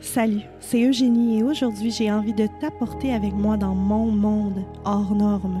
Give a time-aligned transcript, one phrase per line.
[0.00, 5.12] Salut, c'est Eugénie et aujourd'hui j'ai envie de t'apporter avec moi dans mon monde hors
[5.12, 5.60] norme.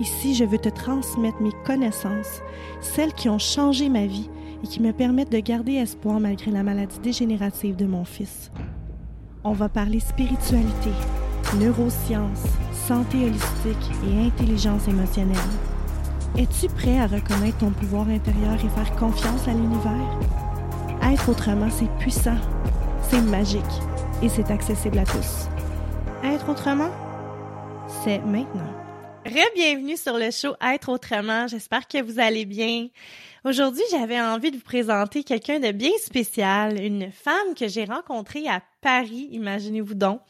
[0.00, 2.42] Ici, je veux te transmettre mes connaissances,
[2.82, 4.28] celles qui ont changé ma vie
[4.62, 8.52] et qui me permettent de garder espoir malgré la maladie dégénérative de mon fils.
[9.44, 10.90] On va parler spiritualité,
[11.58, 15.36] neurosciences, santé holistique et intelligence émotionnelle.
[16.36, 20.18] Es-tu prêt à reconnaître ton pouvoir intérieur et faire confiance à l'univers?
[21.02, 22.36] Être autrement, c'est puissant,
[23.10, 23.62] c'est magique
[24.22, 25.48] et c'est accessible à tous.
[26.24, 26.90] Être autrement,
[28.04, 28.72] c'est maintenant.
[29.24, 31.46] Re-bienvenue sur le show Être autrement.
[31.46, 32.88] J'espère que vous allez bien.
[33.44, 38.46] Aujourd'hui, j'avais envie de vous présenter quelqu'un de bien spécial, une femme que j'ai rencontrée
[38.48, 40.20] à Paris, imaginez-vous donc.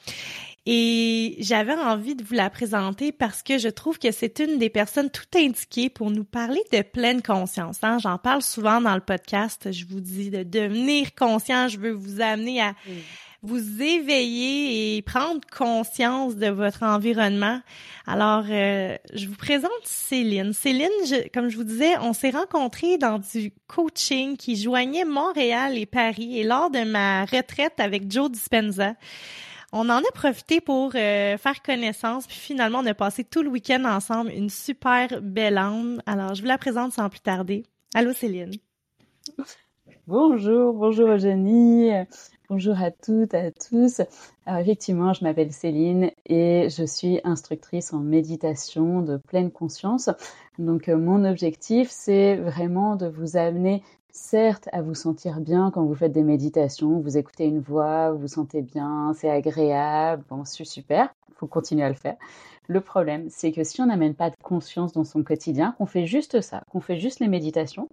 [0.70, 4.68] Et j'avais envie de vous la présenter parce que je trouve que c'est une des
[4.68, 7.78] personnes tout indiquées pour nous parler de pleine conscience.
[7.82, 7.96] Hein?
[7.98, 9.72] J'en parle souvent dans le podcast.
[9.72, 11.68] Je vous dis de devenir conscient.
[11.68, 12.74] Je veux vous amener à
[13.40, 17.62] vous éveiller et prendre conscience de votre environnement.
[18.06, 20.52] Alors, euh, je vous présente Céline.
[20.52, 20.90] Céline,
[21.32, 26.38] comme je vous disais, on s'est rencontrés dans du coaching qui joignait Montréal et Paris.
[26.38, 28.92] Et lors de ma retraite avec Joe Dispenza,
[29.72, 33.50] on en a profité pour euh, faire connaissance, puis finalement, on a passé tout le
[33.50, 36.02] week-end ensemble, une super belle âme.
[36.06, 37.64] Alors, je vous la présente sans plus tarder.
[37.94, 38.52] Allô, Céline.
[40.06, 41.90] Bonjour, bonjour Eugénie,
[42.48, 44.00] bonjour à toutes, à tous.
[44.46, 50.08] Alors effectivement, je m'appelle Céline et je suis instructrice en méditation de pleine conscience.
[50.58, 53.82] Donc euh, mon objectif, c'est vraiment de vous amener
[54.18, 58.18] certes à vous sentir bien quand vous faites des méditations, vous écoutez une voix, vous
[58.18, 62.16] vous sentez bien, c'est agréable, bon, c'est super, faut continuer à le faire.
[62.66, 66.06] Le problème, c'est que si on n'amène pas de conscience dans son quotidien, qu'on fait
[66.06, 67.88] juste ça, qu'on fait juste les méditations,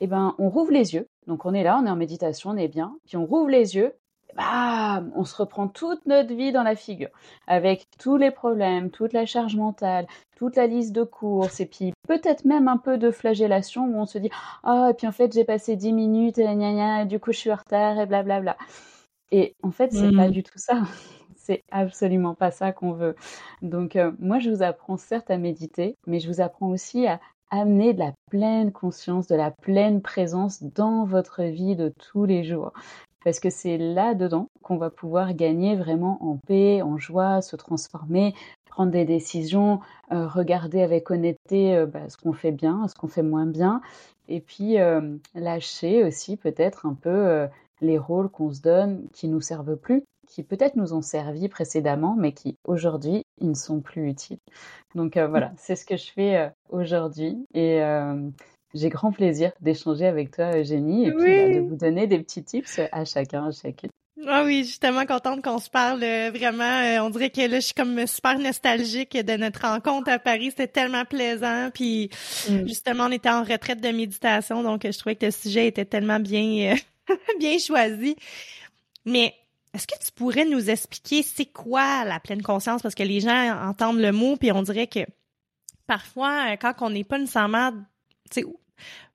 [0.00, 1.08] eh ben, on rouvre les yeux.
[1.26, 3.74] Donc on est là, on est en méditation, on est bien, puis on rouvre les
[3.74, 3.94] yeux
[4.36, 7.10] bam, on se reprend toute notre vie dans la figure,
[7.46, 10.06] avec tous les problèmes, toute la charge mentale,
[10.36, 14.06] toute la liste de courses, et puis peut-être même un peu de flagellation où on
[14.06, 14.30] se dit
[14.62, 17.32] Ah, et puis en fait, j'ai passé 10 minutes, et, gna gna, et du coup,
[17.32, 18.56] je suis en retard, et blablabla.
[19.30, 20.32] Et en fait, c'est pas mmh.
[20.32, 20.82] du tout ça.
[21.36, 23.16] C'est absolument pas ça qu'on veut.
[23.60, 27.20] Donc, euh, moi, je vous apprends certes à méditer, mais je vous apprends aussi à
[27.50, 32.44] amener de la pleine conscience, de la pleine présence dans votre vie de tous les
[32.44, 32.72] jours
[33.24, 38.34] parce que c'est là-dedans qu'on va pouvoir gagner vraiment en paix, en joie, se transformer,
[38.66, 39.80] prendre des décisions,
[40.12, 43.80] euh, regarder avec honnêteté euh, bah, ce qu'on fait bien, ce qu'on fait moins bien,
[44.28, 47.46] et puis euh, lâcher aussi peut-être un peu
[47.80, 52.16] les rôles qu'on se donne qui nous servent plus, qui peut-être nous ont servi précédemment,
[52.18, 54.38] mais qui aujourd'hui ils ne sont plus utiles.
[54.94, 57.80] Donc voilà, c'est ce que je fais aujourd'hui et
[58.74, 62.42] j'ai grand plaisir d'échanger avec toi, Eugénie, et puis bah, de vous donner des petits
[62.42, 63.90] tips à chacun, à chacune.
[64.26, 66.02] Ah oui, je suis tellement contente qu'on se parle.
[66.02, 70.10] Euh, vraiment, euh, on dirait que là, je suis comme super nostalgique de notre rencontre
[70.10, 70.50] à Paris.
[70.50, 71.70] C'était tellement plaisant.
[71.74, 72.10] Puis
[72.48, 72.66] mm.
[72.66, 76.20] justement, on était en retraite de méditation, donc je trouvais que le sujet était tellement
[76.20, 76.74] bien,
[77.10, 78.16] euh, bien choisi.
[79.04, 79.34] Mais
[79.74, 82.82] est-ce que tu pourrais nous expliquer c'est quoi la pleine conscience?
[82.82, 85.00] Parce que les gens entendent le mot, puis on dirait que
[85.86, 87.72] parfois, quand on n'est pas nécessairement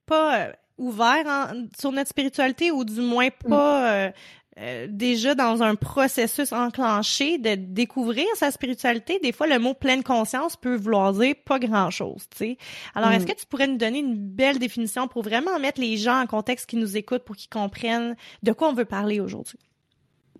[0.05, 3.49] pas ouvert sur notre spiritualité ou du moins mm.
[3.49, 4.11] pas
[4.59, 10.03] euh, déjà dans un processus enclenché de découvrir sa spiritualité, des fois le mot pleine
[10.03, 12.57] conscience peut vouloir dire pas grand-chose, tu sais.
[12.93, 13.27] Alors est-ce mm.
[13.27, 16.69] que tu pourrais nous donner une belle définition pour vraiment mettre les gens en contexte
[16.69, 19.59] qui nous écoutent pour qu'ils comprennent de quoi on veut parler aujourd'hui?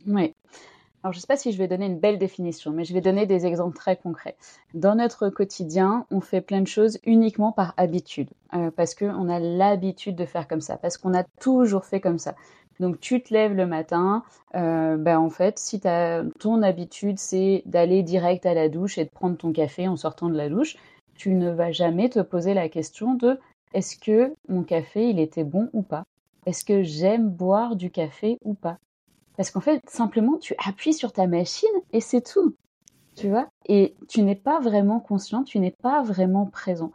[0.05, 0.33] Oui.
[1.03, 2.99] Alors, je ne sais pas si je vais donner une belle définition, mais je vais
[2.99, 4.35] donner des exemples très concrets.
[4.73, 9.39] Dans notre quotidien, on fait plein de choses uniquement par habitude, euh, parce qu'on a
[9.39, 12.35] l'habitude de faire comme ça, parce qu'on a toujours fait comme ça.
[12.81, 14.23] Donc tu te lèves le matin,
[14.55, 19.05] euh, ben en fait, si as, ton habitude c'est d'aller direct à la douche et
[19.05, 20.77] de prendre ton café en sortant de la douche,
[21.15, 23.39] tu ne vas jamais te poser la question de
[23.73, 26.03] est-ce que mon café il était bon ou pas?
[26.45, 28.77] Est-ce que j'aime boire du café ou pas?
[29.39, 32.57] Parce qu'en fait, simplement tu appuies sur ta machine et c'est tout.
[33.15, 33.47] Tu vois?
[33.67, 36.91] Et tu n'es pas vraiment conscient, tu n'es pas vraiment présent.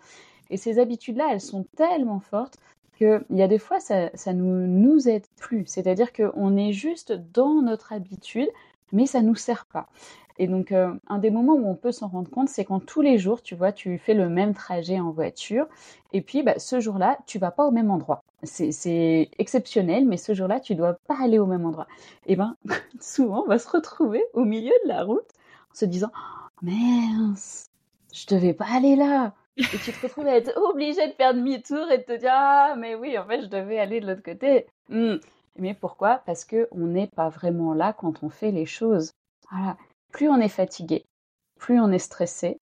[0.50, 2.58] Et ces habitudes-là, elles sont tellement fortes
[2.98, 5.64] qu'il y a des fois, ça, ça nous, nous aide plus.
[5.66, 8.50] C'est-à-dire qu'on est juste dans notre habitude,
[8.92, 9.88] mais ça nous sert pas.
[10.38, 13.00] Et donc, euh, un des moments où on peut s'en rendre compte, c'est quand tous
[13.00, 15.66] les jours, tu vois, tu fais le même trajet en voiture,
[16.12, 18.22] et puis bah, ce jour-là, tu vas pas au même endroit.
[18.42, 21.86] C'est exceptionnel, mais ce jour-là, tu dois pas aller au même endroit.
[22.26, 22.56] Et ben,
[23.00, 25.30] souvent, on va se retrouver au milieu de la route
[25.72, 27.70] en se disant, oh, mince,
[28.12, 29.32] je devais pas aller là.
[29.56, 32.74] Et tu te retrouves à être obligé de faire demi-tour et de te dire Ah,
[32.76, 34.66] mais oui, en fait, je devais aller de l'autre côté.
[34.88, 35.16] Hmm.
[35.56, 36.22] Mais pourquoi?
[36.26, 39.12] Parce qu'on n'est pas vraiment là quand on fait les choses.
[39.50, 39.76] Voilà.
[40.14, 41.04] Plus on est fatigué,
[41.58, 42.58] plus on est stressé,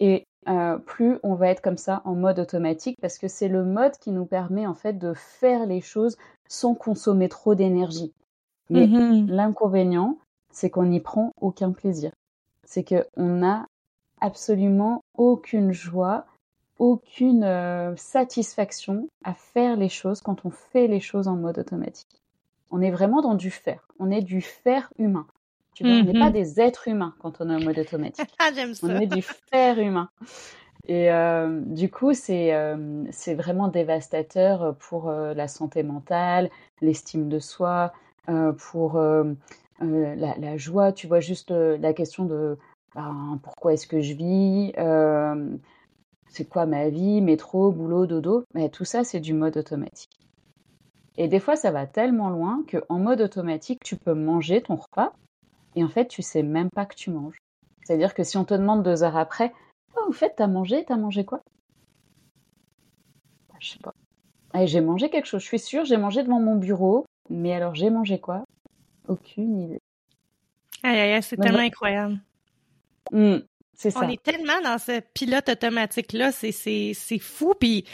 [0.00, 3.62] et euh, plus on va être comme ça en mode automatique, parce que c'est le
[3.62, 6.16] mode qui nous permet en fait de faire les choses
[6.48, 8.14] sans consommer trop d'énergie.
[8.70, 9.26] Mais mm-hmm.
[9.26, 10.18] l'inconvénient,
[10.50, 12.10] c'est qu'on n'y prend aucun plaisir.
[12.64, 13.66] C'est qu'on n'a
[14.22, 16.24] absolument aucune joie
[16.78, 22.22] aucune euh, satisfaction à faire les choses quand on fait les choses en mode automatique.
[22.70, 23.86] On est vraiment dans du faire.
[23.98, 25.26] On est du faire humain.
[25.74, 26.32] Tu vois, on n'est pas mhm.
[26.32, 28.28] des êtres humains quand on est en mode automatique.
[28.38, 28.86] Ah, j'aime ça.
[28.86, 30.08] On est du faire humain.
[30.86, 36.50] Et euh, du coup, c'est euh, vraiment dévastateur pour la santé mentale,
[36.80, 37.92] l'estime de soi,
[38.58, 40.92] pour la, la, joie.
[40.92, 42.58] Tu vois juste la question de
[42.94, 44.72] ben, pourquoi est-ce que je vis
[46.34, 50.18] c'est quoi ma vie, métro, boulot, dodo, mais tout ça c'est du mode automatique.
[51.16, 55.12] Et des fois ça va tellement loin qu'en mode automatique tu peux manger ton repas
[55.76, 57.38] et en fait tu sais même pas que tu manges.
[57.84, 59.52] C'est-à-dire que si on te demande deux heures après,
[59.96, 61.40] oh, en fait t'as mangé, t'as mangé quoi?
[63.48, 63.94] Bah, Je sais pas.
[64.66, 67.90] j'ai mangé quelque chose, je suis sûre, j'ai mangé devant mon bureau, mais alors j'ai
[67.90, 68.44] mangé quoi?
[69.08, 69.80] Aucune idée.
[70.82, 72.20] Aïe aïe, c'est tellement incroyable.
[73.10, 73.38] Hmm.
[73.96, 77.84] On est tellement dans ce pilote automatique-là, c'est fou, puis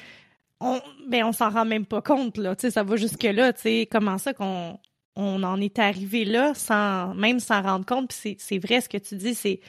[0.61, 2.55] on ben on s'en rend même pas compte, là.
[2.55, 4.79] Tu sais, ça va jusque-là, tu sais, comment ça qu'on
[5.21, 9.17] on en est arrivé là sans même s'en rendre compte, c'est vrai ce que tu
[9.17, 9.61] dis,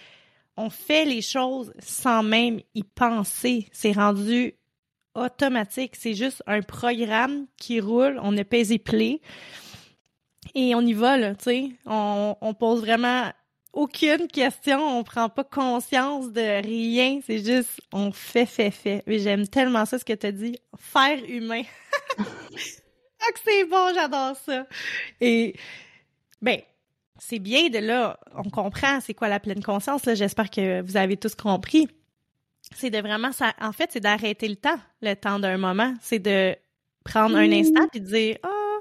[0.58, 3.68] on fait les choses sans même y penser.
[3.72, 4.56] C'est rendu
[5.16, 5.96] automatique.
[5.96, 9.22] C'est juste un programme qui roule, on a pesé play
[10.56, 11.78] et on y va, là, tu.
[11.86, 13.32] On, pose vraiment
[13.74, 19.04] aucune question, on prend pas conscience de rien, c'est juste on fait, fait, fait.
[19.08, 21.64] J'aime tellement ça ce que tu as dit, faire humain.
[23.22, 24.66] ah que c'est bon, j'adore ça.
[25.20, 25.56] Et
[26.42, 26.60] ben
[27.20, 30.98] c'est bien de là, on comprend c'est quoi la pleine conscience là, j'espère que vous
[30.98, 31.88] avez tous compris.
[32.76, 36.20] C'est de vraiment ça en fait, c'est d'arrêter le temps, le temps d'un moment, c'est
[36.20, 36.56] de
[37.04, 38.80] prendre un instant et de dire "Ah,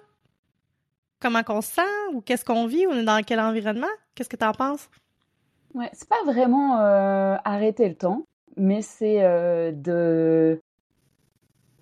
[1.20, 1.82] comment qu'on se sent
[2.12, 3.86] ou qu'est-ce qu'on vit, on est dans quel environnement?
[4.14, 4.88] Qu'est-ce que tu en penses?
[5.74, 8.24] Ouais, c'est pas vraiment euh, arrêter le temps,
[8.56, 10.59] mais c'est euh, de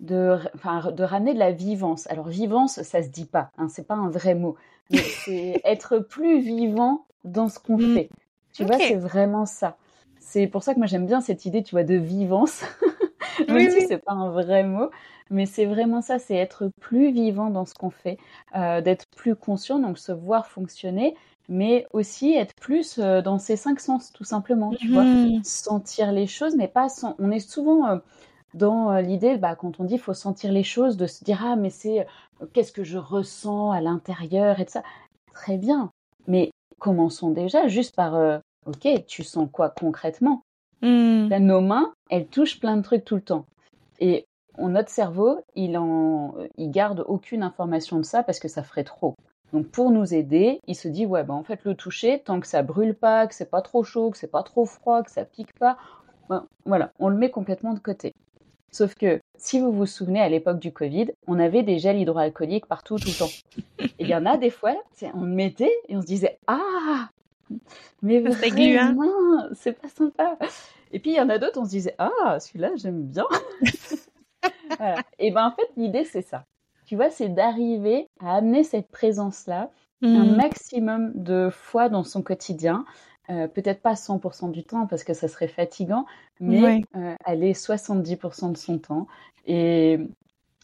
[0.01, 2.07] de, enfin, de ramener de la vivance.
[2.09, 4.57] Alors vivance, ça se dit pas, hein, c'est pas un vrai mot,
[4.91, 7.95] mais c'est être plus vivant dans ce qu'on mm.
[7.95, 8.11] fait.
[8.53, 9.77] Tu vois, c'est vraiment ça.
[10.21, 12.63] C'est pour ça que moi j'aime bien cette idée, tu vois, de vivance,
[13.49, 14.91] même oui, si c'est pas un vrai mot,
[15.31, 18.19] mais c'est vraiment ça, c'est être plus vivant dans ce qu'on fait,
[18.57, 21.15] euh, d'être plus conscient, donc se voir fonctionner,
[21.49, 25.45] mais aussi être plus euh, dans ses cinq sens, tout simplement, tu vois, mmh.
[25.45, 27.15] sentir les choses, mais pas sans...
[27.19, 27.97] On est souvent euh,
[28.55, 31.71] dans l'idée, bah, quand on dit faut sentir les choses, de se dire ah mais
[31.71, 32.07] c'est
[32.53, 34.83] qu'est-ce que je ressens à l'intérieur et tout ça.
[35.33, 35.91] Très bien,
[36.27, 40.43] mais commençons déjà juste par ok, tu sens quoi concrètement?
[40.83, 41.37] Mmh.
[41.39, 43.45] Nos mains, elles touchent plein de trucs tout le temps.
[44.01, 44.27] Et
[44.59, 49.15] notre cerveau, il, en, il garde aucune information de ça parce que ça ferait trop.
[49.53, 52.47] Donc pour nous aider, il se dit ouais ben en fait le toucher tant que
[52.47, 55.25] ça brûle pas, que c'est pas trop chaud, que c'est pas trop froid, que ça
[55.25, 55.79] pique pas,
[56.29, 58.13] ben, voilà, on le met complètement de côté.
[58.71, 62.67] Sauf que, si vous vous souvenez, à l'époque du Covid, on avait des gels hydroalcooliques
[62.67, 63.31] partout, tout le temps.
[63.81, 64.77] Et il y en a des fois,
[65.15, 67.09] on mettait et on se disait Ah
[68.03, 70.39] Mais vraiment, c'est pas sympa.
[70.93, 73.27] Et puis il y en a d'autres, on se disait Ah, celui-là, j'aime bien.
[75.19, 76.45] Et ben en fait, l'idée, c'est ça.
[76.87, 79.71] Tu vois, c'est d'arriver à amener cette présence-là
[80.03, 80.37] un mmh.
[80.37, 82.85] maximum de fois dans son quotidien.
[83.31, 86.07] Euh, peut-être pas 100% du temps parce que ça serait fatigant,
[86.41, 89.07] mais euh, elle est 70% de son temps.
[89.47, 89.99] Et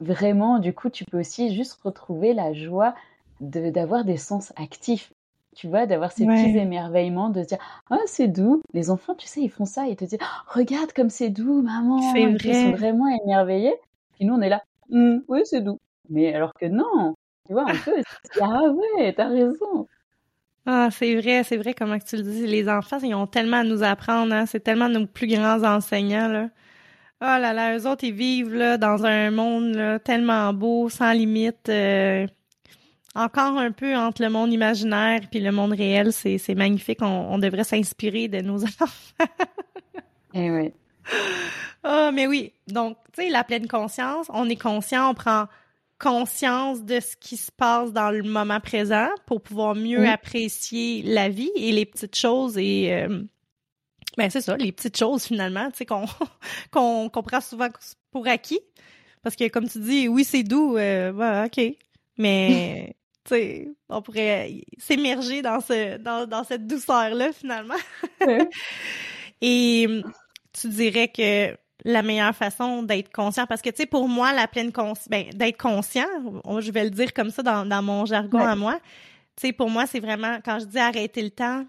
[0.00, 2.94] vraiment, du coup, tu peux aussi juste retrouver la joie
[3.40, 5.12] d'avoir des sens actifs.
[5.54, 7.59] Tu vois, d'avoir ces petits émerveillements, de se dire
[7.90, 8.61] Ah, c'est doux.
[8.73, 10.25] Les enfants, tu sais, ils font ça, ils te disent oh,
[10.59, 12.18] Regarde comme c'est doux, maman.
[12.42, 13.76] Ils sont vraiment émerveillés.
[14.14, 15.78] Puis nous, on est là «Mmh, Oui, c'est doux.
[16.11, 17.14] Mais alors que non,
[17.47, 17.92] tu vois, un peu,
[18.40, 19.87] ah ouais, t'as raison.
[20.66, 22.47] Ah, c'est vrai, c'est vrai, comment tu le dis.
[22.47, 24.47] Les enfants, ils ont tellement à nous apprendre, hein?
[24.47, 26.49] C'est tellement nos plus grands enseignants, là.
[27.21, 31.12] Oh là là, eux autres, ils vivent là, dans un monde là, tellement beau, sans
[31.12, 31.68] limite.
[31.68, 32.26] Euh,
[33.14, 36.12] encore un peu entre le monde imaginaire et le monde réel.
[36.12, 36.99] C'est, c'est magnifique.
[37.02, 38.87] On, devrait s'inspirer de nos enfants.
[40.35, 40.73] eh oui.
[41.83, 42.52] Ah, mais oui.
[42.66, 45.47] Donc, tu sais, la pleine conscience, on est conscient, on prend
[45.99, 51.29] conscience de ce qui se passe dans le moment présent pour pouvoir mieux apprécier la
[51.29, 53.23] vie et les petites choses et euh,
[54.17, 56.07] ben c'est ça, les petites choses finalement, tu sais qu'on
[56.71, 57.69] qu'on prend souvent
[58.11, 58.61] pour acquis.
[59.23, 61.61] Parce que comme tu dis, oui c'est doux, euh, ok,
[62.19, 67.75] mais tu sais, on pourrait s'émerger dans ce dans, dans cette douceur là finalement.
[69.41, 70.03] et
[70.53, 73.47] tu dirais que la meilleure façon d'être conscient.
[73.47, 76.07] Parce que tu sais pour moi la pleine conscience ben, d'être conscient
[76.61, 78.79] je vais le dire comme ça dans, dans mon jargon à moi
[79.37, 81.67] tu sais pour moi c'est vraiment quand je dis arrêter le temps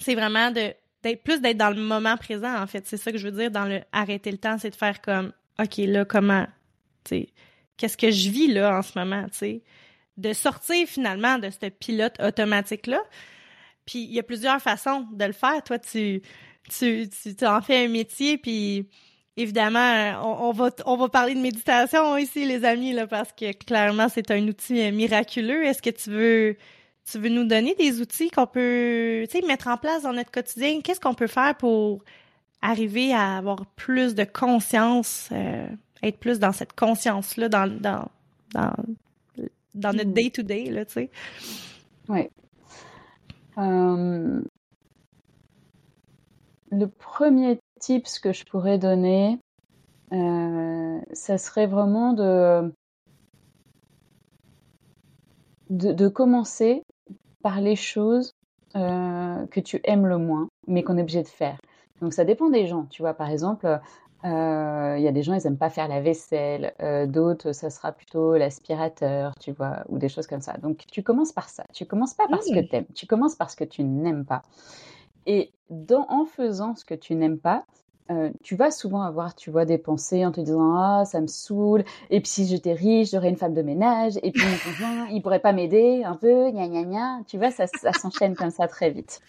[0.00, 2.86] c'est vraiment de d'être plus d'être dans le moment présent en fait.
[2.86, 5.32] C'est ça que je veux dire dans le arrêter le temps c'est de faire comme
[5.60, 6.46] ok là comment
[7.04, 7.28] tu sais
[7.76, 9.62] qu'est-ce que je vis là en ce moment tu sais?
[10.16, 13.00] De sortir finalement de ce pilote automatique là
[13.84, 15.62] puis il y a plusieurs façons de le faire.
[15.62, 16.22] Toi tu
[16.68, 18.88] tu, tu, en fais un métier, puis
[19.36, 24.08] évidemment, on, va on va parler de méditation ici, les amis, là, parce que clairement,
[24.08, 25.64] c'est un outil euh, miraculeux.
[25.64, 26.56] Est-ce que tu veux
[27.10, 30.80] tu veux nous donner des outils qu'on peut mettre en place dans notre quotidien?
[30.80, 32.02] Qu'est-ce qu'on peut faire pour
[32.62, 35.66] arriver à avoir plus de conscience, euh,
[36.02, 38.08] être plus dans cette conscience-là, dans, dans,
[38.54, 38.72] dans,
[39.74, 40.14] dans notre hmm.
[40.14, 41.10] day-to-day, là, tu sais?
[42.08, 42.28] Oui.
[43.58, 44.40] Euh,
[46.74, 49.38] le premier tips que je pourrais donner,
[50.12, 52.72] euh, ça serait vraiment de,
[55.70, 56.82] de, commencer
[57.42, 58.32] par les choses
[58.76, 61.58] euh, que tu aimes le moins, mais qu'on est obligé de faire.
[62.00, 63.14] Donc ça dépend des gens, tu vois.
[63.14, 63.66] Par exemple,
[64.24, 66.74] euh, il y a des gens, ils n'aiment pas faire la vaisselle.
[67.08, 70.54] D'autres, ça sera plutôt l'aspirateur, tu vois, ou des choses comme ça.
[70.58, 71.64] Donc tu commences par ça.
[71.72, 72.68] Tu commences pas par ce que mmh.
[72.68, 72.86] tu aimes.
[72.94, 74.42] Tu commences par ce que tu n'aimes pas.
[75.26, 75.52] Et
[76.08, 77.64] en faisant ce que tu n'aimes pas,
[78.10, 81.26] euh, tu vas souvent avoir, tu vois, des pensées en te disant ah ça me
[81.26, 81.84] saoule.
[82.10, 84.18] Et puis si j'étais riche, j'aurais une femme de ménage.
[84.22, 87.20] Et puis mon conjoint, il pourrait pas m'aider un peu, gna gna gna.
[87.26, 89.20] Tu vois, ça, s'enchaîne comme ça très vite.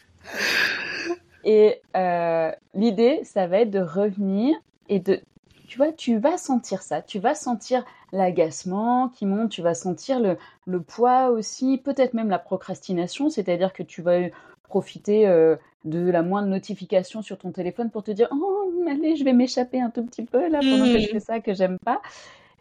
[1.46, 4.58] Et euh, l'idée, ça va être de revenir
[4.90, 5.22] et de,
[5.68, 7.02] tu vois, tu vas sentir ça.
[7.02, 9.52] Tu vas sentir l'agacement qui monte.
[9.52, 14.18] Tu vas sentir le poids aussi, peut-être même la procrastination, c'est-à-dire que tu vas
[14.68, 19.24] profiter euh, de la moindre notification sur ton téléphone pour te dire oh allez je
[19.24, 22.02] vais m'échapper un tout petit peu là pendant que je fais ça que j'aime pas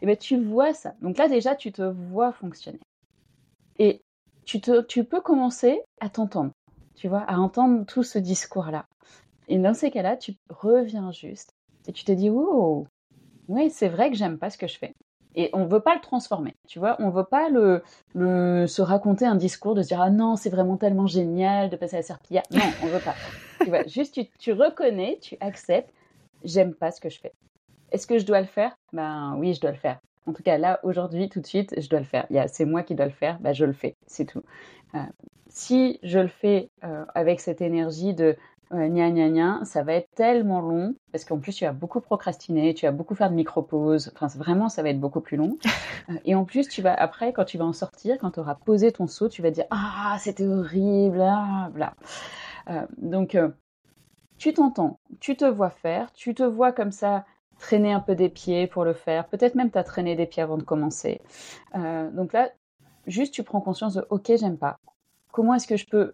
[0.01, 0.93] et eh ben tu vois ça.
[1.01, 2.81] Donc là déjà tu te vois fonctionner.
[3.79, 4.01] Et
[4.45, 6.51] tu te tu peux commencer à t'entendre
[6.95, 8.85] tu vois à entendre tout ce discours là
[9.47, 11.51] et dans ces cas-là tu reviens juste
[11.87, 12.87] et tu te dis oh
[13.47, 14.93] oui c'est vrai que j'aime pas ce que je fais
[15.35, 16.95] et on veut pas le transformer, tu vois.
[16.99, 20.49] On veut pas le, le se raconter un discours de se dire ah non c'est
[20.49, 22.43] vraiment tellement génial de passer à la serpillière.
[22.51, 23.15] Non, on veut pas.
[23.61, 25.93] tu vois, juste tu, tu reconnais, tu acceptes.
[26.43, 27.33] J'aime pas ce que je fais.
[27.91, 28.77] Est-ce que je dois le faire?
[28.93, 29.99] Ben oui, je dois le faire.
[30.27, 32.27] En tout cas, là, aujourd'hui, tout de suite, je dois le faire.
[32.47, 34.41] C'est moi qui dois le faire, ben, je le fais, c'est tout.
[34.95, 34.99] Euh,
[35.49, 38.35] si je le fais euh, avec cette énergie de
[38.71, 42.01] Ouais, gna gna gna, ça va être tellement long parce qu'en plus tu as beaucoup
[42.01, 44.11] procrastiné, tu as beaucoup faire de micro-pauses.
[44.15, 45.57] Enfin, vraiment, ça va être beaucoup plus long.
[46.09, 48.53] Euh, et en plus, tu vas après, quand tu vas en sortir, quand tu auras
[48.53, 51.95] posé ton saut, tu vas dire ah c'était horrible, ah, bla.
[52.69, 53.49] Euh, donc, euh,
[54.37, 57.25] tu t'entends, tu te vois faire, tu te vois comme ça
[57.57, 59.27] traîner un peu des pieds pour le faire.
[59.29, 61.21] Peut-être même tu as traîné des pieds avant de commencer.
[61.73, 62.51] donc là,
[63.07, 64.77] juste tu prends conscience de ok j'aime pas.
[65.31, 66.13] Comment est-ce que je peux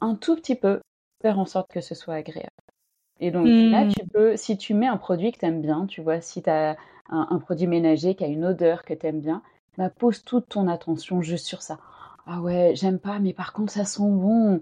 [0.00, 0.80] un tout petit peu
[1.22, 2.50] faire en sorte que ce soit agréable.
[3.20, 3.92] Et donc là, Hmm.
[3.96, 6.50] tu peux, si tu mets un produit que tu aimes bien, tu vois, si tu
[6.50, 6.76] as
[7.08, 9.42] un, un produit ménager qui a une odeur que tu aimes bien,
[9.78, 11.78] bah, pose toute ton attention juste sur ça.
[12.26, 14.60] Ah ouais, j'aime pas, mais par contre, ça sent bon.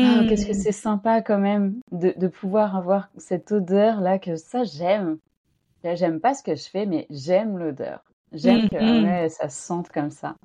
[0.00, 4.64] Ah, qu'est-ce que c'est sympa quand même de, de pouvoir avoir cette odeur-là que ça,
[4.64, 5.18] j'aime.
[5.84, 8.02] Là, j'aime pas ce que je fais, mais j'aime l'odeur.
[8.32, 9.00] J'aime que Mhm.
[9.00, 10.36] ouais, ça se sente comme ça.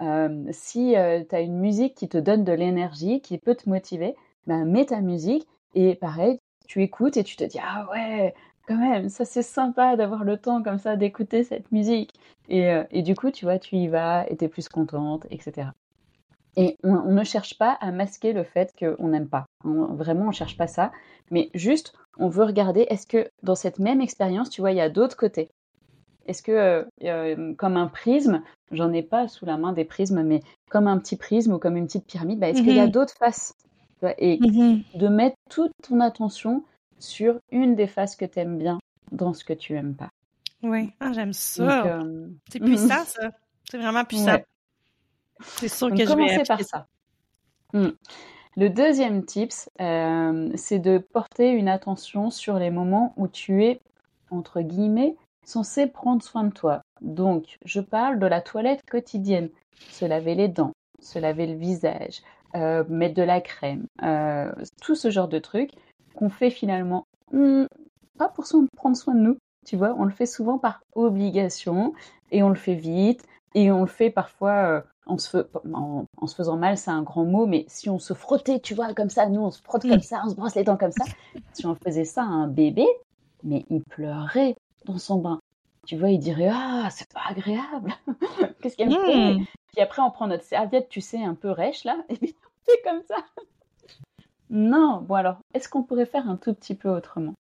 [0.00, 4.16] Euh, si tu as une musique qui te donne de l'énergie, qui peut te motiver,
[4.46, 8.34] ben, mets ta musique et pareil, tu écoutes et tu te dis Ah ouais,
[8.66, 12.12] quand même, ça c'est sympa d'avoir le temps comme ça d'écouter cette musique.
[12.48, 15.26] Et, euh, et du coup, tu vois, tu y vas et tu es plus contente,
[15.30, 15.72] etc.
[16.56, 19.46] Et on, on ne cherche pas à masquer le fait qu'on n'aime pas.
[19.64, 20.92] On- vraiment, on ne cherche pas ça.
[21.30, 24.80] Mais juste, on veut regarder, est-ce que dans cette même expérience, tu vois, il y
[24.80, 25.48] a d'autres côtés?
[26.26, 30.22] Est-ce que, euh, euh, comme un prisme, j'en ai pas sous la main des prismes,
[30.22, 32.86] mais comme un petit prisme ou comme une petite pyramide, bah, est-ce qu'il y a
[32.86, 32.88] Mhm.
[32.88, 33.54] d'autres faces?
[34.04, 34.82] Vois, Et Mhm.
[34.94, 36.64] de mettre toute ton attention
[36.98, 38.78] sur une des faces que tu aimes bien
[39.12, 40.10] dans ce que tu aimes pas.
[40.62, 40.88] Ouais.
[41.00, 41.84] Ah, j'aime ça.
[41.86, 43.30] euh, C'est puissant, ça.
[43.70, 44.32] C'est vraiment puissant.
[44.32, 44.44] ouais.
[45.56, 46.86] C'est sûr Donc, que je vais par ça.
[47.72, 47.90] Hmm.
[48.56, 53.80] Le deuxième tips, euh, c'est de porter une attention sur les moments où tu es,
[54.30, 56.80] entre guillemets, censé prendre soin de toi.
[57.00, 59.50] Donc, je parle de la toilette quotidienne.
[59.90, 62.22] Se laver les dents, se laver le visage,
[62.56, 65.70] euh, mettre de la crème, euh, tout ce genre de trucs
[66.14, 67.04] qu'on fait finalement,
[68.18, 68.44] pas pour
[68.76, 71.94] prendre soin de nous, tu vois, on le fait souvent par obligation
[72.30, 76.04] et on le fait vite et on le fait parfois euh, en, se fe- en,
[76.16, 78.94] en se faisant mal, c'est un grand mot, mais si on se frottait, tu vois,
[78.94, 81.04] comme ça, nous on se frotte comme ça, on se brosse les dents comme ça,
[81.54, 82.86] si on faisait ça à un bébé,
[83.42, 84.54] mais il pleurait
[84.86, 85.40] dans son bain.
[85.86, 87.92] Tu vois, il dirait Ah, c'est pas agréable.
[88.60, 89.34] Qu'est-ce qu'elle me fait?
[89.34, 89.44] Hmm.
[89.72, 92.70] Puis après, on prend notre serviette, tu sais, un peu rêche là, et puis on
[92.70, 93.16] fait comme ça.
[94.50, 97.34] Non, bon alors, est-ce qu'on pourrait faire un tout petit peu autrement?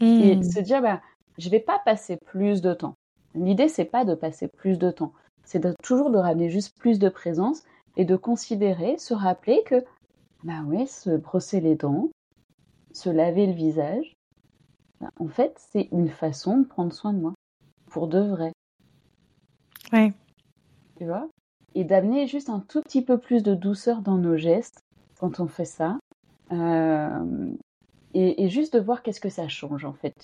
[0.00, 0.42] Et Hmm.
[0.42, 1.00] se dire bah
[1.38, 2.94] je vais pas passer plus de temps.
[3.34, 5.12] L'idée c'est pas de passer plus de temps,
[5.44, 7.62] c'est de, toujours de ramener juste plus de présence
[7.96, 9.84] et de considérer, se rappeler que
[10.44, 12.10] bah ouais, se brosser les dents,
[12.92, 14.14] se laver le visage,
[15.00, 17.34] bah, en fait c'est une façon de prendre soin de moi
[17.88, 18.52] pour de vrai,
[19.92, 20.12] Ouais.
[20.98, 21.28] tu vois,
[21.74, 24.80] et d'amener juste un tout petit peu plus de douceur dans nos gestes
[25.18, 25.98] quand on fait ça.
[26.52, 27.50] Euh,
[28.14, 30.14] et, et juste de voir qu'est-ce que ça change en fait.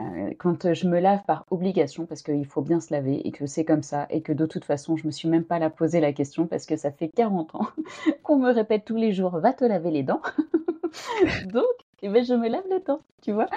[0.00, 3.46] Euh, quand je me lave par obligation, parce qu'il faut bien se laver et que
[3.46, 6.00] c'est comme ça, et que de toute façon, je me suis même pas la poser
[6.00, 7.66] la question parce que ça fait 40 ans
[8.22, 10.22] qu'on me répète tous les jours, va te laver les dents.
[11.52, 11.64] Donc,
[12.02, 13.48] eh ben, je me lave les dents, tu vois?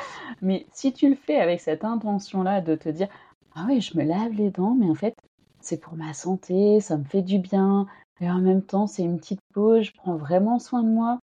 [0.42, 3.08] Mais si tu le fais avec cette intention-là de te dire,
[3.56, 5.16] ah oui, je me lave les dents, mais en fait,
[5.60, 7.86] c'est pour ma santé, ça me fait du bien,
[8.20, 11.20] et en même temps, c'est une petite pause, je prends vraiment soin de moi.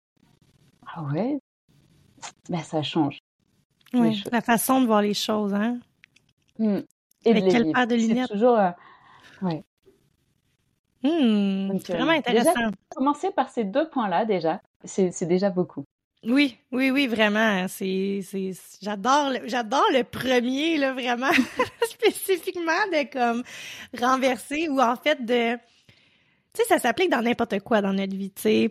[0.86, 1.38] Ah ouais,
[2.48, 3.18] ben ça change.
[3.92, 4.24] Choses.
[4.30, 5.78] La façon de voir les choses, hein?
[6.58, 6.78] Mm.
[7.24, 8.28] Et Avec quelle paire de lunettes?
[8.28, 8.70] toujours euh,
[9.42, 9.64] ouais.
[11.02, 12.70] Donc, C'est euh, vraiment déjà- intéressant.
[12.94, 15.84] Commencer par ces deux points-là déjà, c'est déjà beaucoup.
[16.24, 17.66] Oui, oui, oui, vraiment.
[17.68, 18.50] C'est, c'est,
[18.82, 21.30] j'adore, le- j'adore le premier, là, vraiment,
[21.88, 23.42] spécifiquement de comme
[23.98, 25.60] renverser ou en fait de, tu
[26.54, 28.68] sais, ça s'applique dans n'importe quoi dans notre vie, tu sais.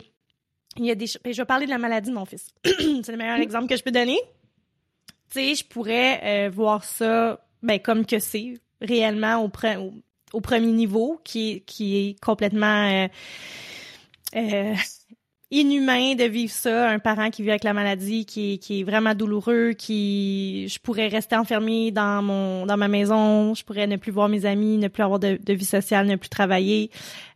[0.76, 2.48] Il y a des, ch- je vais parler de la maladie de mon fils.
[2.64, 4.18] c'est le meilleur exemple que je peux donner.
[5.30, 9.92] Tu sais, je pourrais euh, voir ça, ben comme que c'est réellement au, pre- au,
[10.34, 13.08] au premier niveau, qui est, qui est complètement euh,
[14.36, 14.74] euh,
[15.50, 19.72] inhumain de vivre ça, un parent qui vit avec la maladie qui est, vraiment douloureux,
[19.72, 24.28] qui je pourrais rester enfermée dans mon dans ma maison, je pourrais ne plus voir
[24.28, 26.90] mes amis, ne plus avoir de, de vie sociale, ne plus travailler,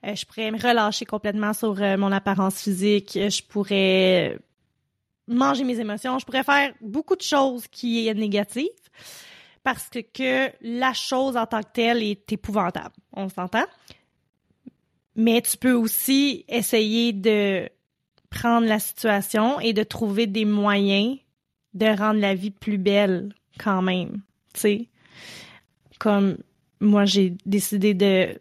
[0.05, 4.37] Euh, je pourrais me relâcher complètement sur euh, mon apparence physique, je pourrais
[5.29, 8.68] manger mes émotions, je pourrais faire beaucoup de choses qui est négatives
[9.62, 12.94] parce que, que la chose en tant que telle est épouvantable.
[13.12, 13.66] On s'entend?
[15.14, 17.68] Mais tu peux aussi essayer de
[18.32, 21.18] prendre la situation et de trouver des moyens
[21.74, 24.88] de rendre la vie plus belle quand même, tu sais.
[25.98, 26.38] Comme
[26.80, 28.38] moi, j'ai décidé de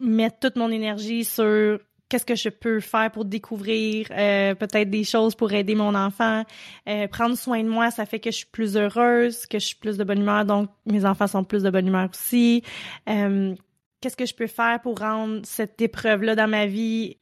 [0.00, 1.78] mettre toute mon énergie sur
[2.08, 6.44] qu'est-ce que je peux faire pour découvrir euh, peut-être des choses pour aider mon enfant.
[6.88, 9.76] Euh, prendre soin de moi, ça fait que je suis plus heureuse, que je suis
[9.76, 12.62] plus de bonne humeur, donc mes enfants sont plus de bonne humeur aussi.
[13.08, 13.54] Euh,
[14.00, 17.18] qu'est-ce que je peux faire pour rendre cette épreuve-là dans ma vie,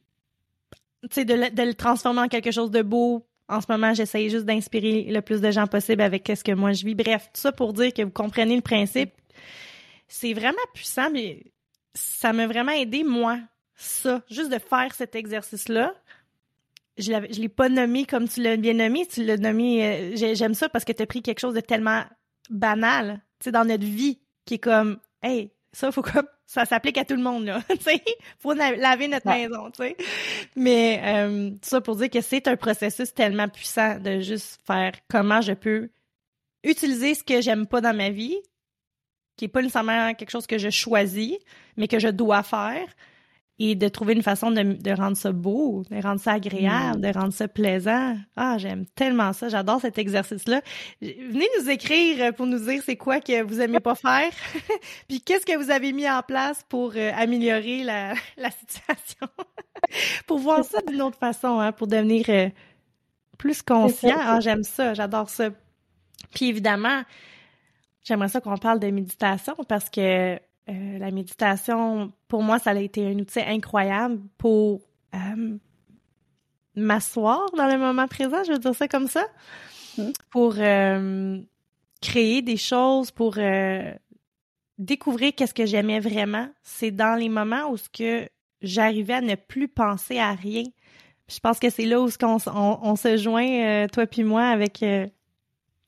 [1.03, 3.27] tu sais, de, le- de le transformer en quelque chose de beau.
[3.49, 6.73] En ce moment, j'essaye juste d'inspirer le plus de gens possible avec ce que moi
[6.73, 6.95] je vis.
[6.95, 9.11] Bref, tout ça pour dire que vous comprenez le principe.
[10.07, 11.43] C'est vraiment puissant, mais
[11.93, 13.39] ça m'a vraiment aidé, moi,
[13.75, 15.93] ça, juste de faire cet exercice-là.
[16.97, 19.05] je ne l'ai pas nommé comme tu l'as bien nommé.
[19.05, 19.85] Tu l'as nommé.
[19.85, 22.03] Euh, j'aime ça parce que tu as pris quelque chose de tellement
[22.49, 26.97] banal, tu sais, dans notre vie, qui est comme, hey, ça, faut comme, ça s'applique
[26.97, 27.61] à tout le monde, là.
[27.69, 28.01] tu sais,
[28.39, 29.97] faut laver notre maison, tu sais.
[30.55, 35.41] Mais, euh, ça pour dire que c'est un processus tellement puissant de juste faire comment
[35.41, 35.89] je peux
[36.63, 38.37] utiliser ce que j'aime pas dans ma vie,
[39.35, 41.35] qui est pas nécessairement quelque chose que je choisis,
[41.75, 42.87] mais que je dois faire,
[43.59, 47.01] et de trouver une façon de, de, rendre ça beau, de rendre ça agréable, mm.
[47.01, 48.15] de rendre ça plaisant.
[48.35, 50.61] Ah, j'aime tellement ça, j'adore cet exercice-là.
[51.01, 54.31] Venez nous écrire pour nous dire c'est quoi que vous aimez pas faire,
[55.07, 59.27] puis qu'est-ce que vous avez mis en place pour euh, améliorer la, la situation,
[60.27, 62.49] pour voir ça d'une autre façon, hein, pour devenir euh,
[63.37, 64.17] plus conscient.
[64.19, 65.49] Ah, j'aime ça, j'adore ça.
[66.33, 67.03] Puis évidemment,
[68.03, 72.75] j'aimerais ça qu'on parle de méditation parce que euh, la méditation, pour moi, ça a
[72.75, 74.81] été un outil incroyable pour
[75.15, 75.57] euh,
[76.75, 79.25] m'asseoir dans le moment présent, je veux dire ça comme ça,
[79.97, 80.11] mm.
[80.29, 81.39] pour euh,
[82.01, 83.37] créer des choses, pour
[84.77, 86.49] découvrir qu'est-ce que j'aimais vraiment.
[86.63, 88.29] C'est dans les moments où ce que
[88.61, 90.63] j'arrivais à ne plus penser à rien.
[91.29, 94.83] Je pense que c'est là où on, se joint, toi puis moi, avec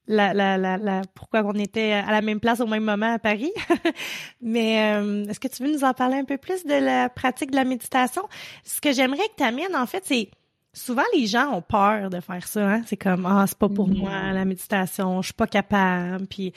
[0.09, 3.51] la, la, la, pourquoi on était à la même place au même moment à Paris.
[4.41, 7.51] Mais euh, est-ce que tu veux nous en parler un peu plus de la pratique
[7.51, 8.23] de la méditation?
[8.63, 10.31] Ce que j'aimerais que tu amènes, en fait, c'est
[10.73, 12.67] souvent les gens ont peur de faire ça.
[12.67, 12.81] Hein?
[12.87, 16.25] C'est comme Ah, c'est pas pour moi, la méditation, je suis pas capable.
[16.25, 16.53] Puis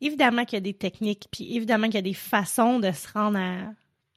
[0.00, 3.12] évidemment qu'il y a des techniques, puis évidemment qu'il y a des façons de se
[3.12, 3.58] rendre à,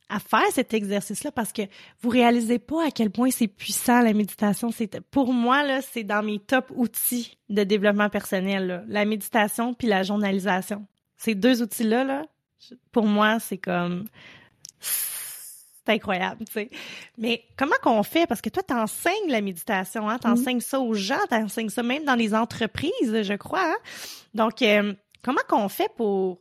[0.09, 1.63] à faire cet exercice-là parce que
[2.01, 4.71] vous réalisez pas à quel point c'est puissant la méditation.
[4.71, 8.85] C'est pour moi là, c'est dans mes top outils de développement personnel.
[8.87, 10.85] La méditation puis la journalisation.
[11.17, 12.25] Ces deux outils-là, là,
[12.91, 14.05] pour moi, c'est comme
[14.79, 16.69] c'est incroyable, tu sais.
[17.17, 18.25] Mais comment qu'on fait?
[18.27, 20.17] Parce que toi, t'enseignes la méditation, hein?
[20.17, 23.65] T'enseignes ça aux gens, t'enseignes ça même dans les entreprises, je crois.
[23.65, 23.77] Hein?
[24.33, 26.39] Donc, euh, comment qu'on fait pour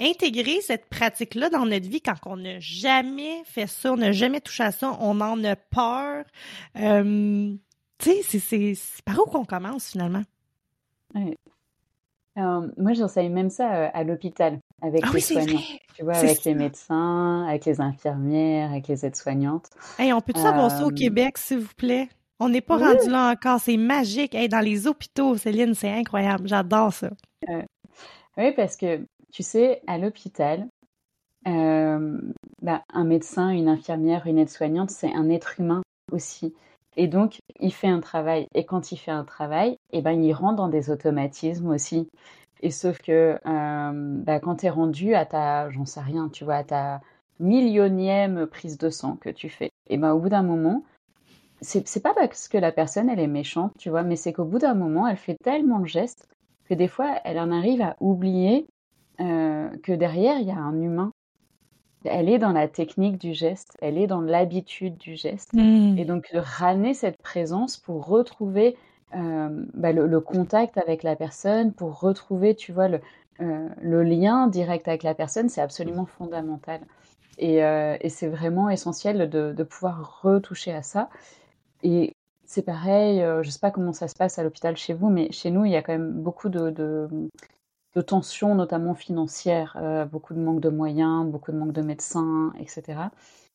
[0.00, 4.40] intégrer cette pratique-là dans notre vie quand on n'a jamais fait ça, on n'a jamais
[4.40, 6.24] touché à ça, on en a peur.
[6.78, 7.54] Euh,
[7.98, 10.22] tu sais, c'est par où qu'on commence finalement?
[11.16, 15.60] Euh, moi, j'enseigne même ça euh, à l'hôpital avec ah les soignants.
[15.94, 19.68] Tu vois, avec les médecins, avec les infirmières, avec les aides-soignantes.
[19.98, 22.08] Hey, on peut tout savoir ça au Québec, s'il vous plaît?
[22.38, 23.60] On n'est pas rendu là encore.
[23.60, 24.34] C'est magique.
[24.34, 26.48] Hey, dans les hôpitaux, Céline, c'est incroyable.
[26.48, 27.10] J'adore ça.
[28.38, 30.68] oui, parce que tu sais, à l'hôpital,
[31.46, 32.20] euh,
[32.62, 36.54] bah, un médecin, une infirmière, une aide-soignante, c'est un être humain aussi.
[36.96, 38.46] Et donc, il fait un travail.
[38.54, 42.08] Et quand il fait un travail, eh ben, il rentre dans des automatismes aussi.
[42.62, 43.92] Et sauf que euh,
[44.24, 47.00] bah, quand tu es rendu à ta, j'en sais rien, tu vois, à ta
[47.38, 50.84] millionième prise de sang que tu fais, et ben, au bout d'un moment,
[51.62, 54.58] c'est pas parce que la personne, elle est méchante, tu vois, mais c'est qu'au bout
[54.58, 56.28] d'un moment, elle fait tellement de gestes
[56.68, 58.66] que des fois, elle en arrive à oublier
[59.20, 61.12] que derrière, il y a un humain.
[62.04, 65.52] Elle est dans la technique du geste, elle est dans l'habitude du geste.
[65.52, 65.98] Hmm.
[65.98, 68.76] Et donc, de ramener cette présence pour retrouver
[69.14, 73.00] euh, bah, le, contact avec la personne, pour retrouver, tu vois, le,
[73.40, 76.80] euh, le lien direct avec la personne, c'est absolument fondamental.
[77.36, 81.08] Et, et c'est vraiment essentiel de, de, pouvoir retoucher à ça.
[81.82, 82.12] Et
[82.44, 85.32] c'est pareil, je ne sais pas comment ça se passe à l'hôpital chez vous, mais
[85.32, 87.08] chez nous, il y a quand même beaucoup de, de,
[87.94, 92.52] de tensions, notamment financières, euh, beaucoup de manque de moyens, beaucoup de manque de médecins,
[92.58, 92.98] etc.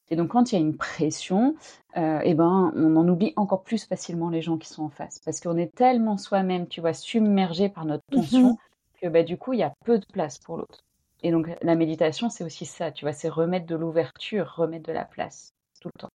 [0.09, 1.55] Et donc, quand il y a une pression,
[1.97, 5.19] euh, eh ben, on en oublie encore plus facilement les gens qui sont en face,
[5.23, 8.21] parce qu'on est tellement soi-même, tu vois, submergé par notre mhm.
[8.21, 8.57] tension,
[9.01, 10.81] que bah, du coup, il y a peu de place pour l'autre.
[11.23, 14.93] Et donc, la méditation, c'est aussi ça, tu vois, c'est remettre de l'ouverture, remettre de
[14.93, 16.09] la place, tout le temps.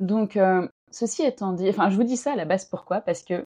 [0.00, 3.00] Donc, euh, ceci étant dit, enfin, je vous dis ça à la base, pourquoi?
[3.00, 3.44] Parce que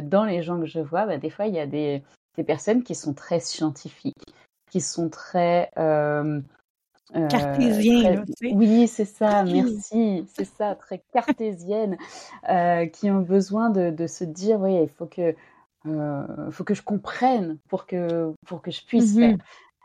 [0.00, 2.02] dans les gens que je vois, bah, des fois, il y a des,
[2.36, 4.34] des personnes qui sont très scientifiques,
[4.70, 5.70] qui sont très...
[5.78, 6.40] Euh,
[7.14, 8.24] euh cartésiennes.
[8.42, 10.26] Oui, c'est ça, merci.
[10.34, 11.96] C'est ça, très cartésiennes,
[12.48, 15.34] euh, qui ont besoin de, se dire, oui, il faut que,
[16.50, 19.20] faut que je comprenne pour que, pour que je puisse mhm.
[19.20, 19.36] faire.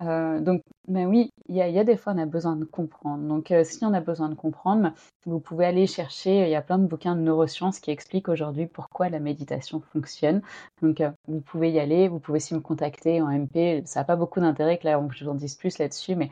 [0.02, 3.28] Euh, donc, ben oui, il y a, des fois, on a besoin de comprendre.
[3.28, 4.94] Donc, euh, si on a besoin de comprendre,
[5.26, 8.66] vous pouvez aller chercher, il y a plein de bouquins de neurosciences qui expliquent aujourd'hui
[8.66, 10.42] pourquoi la méditation fonctionne.
[10.82, 13.84] Donc, euh, vous pouvez y aller, vous pouvez aussi me contacter en MP.
[13.86, 16.30] Ça n'a pas beaucoup d'intérêt que là, je vous en dise plus là-dessus, mais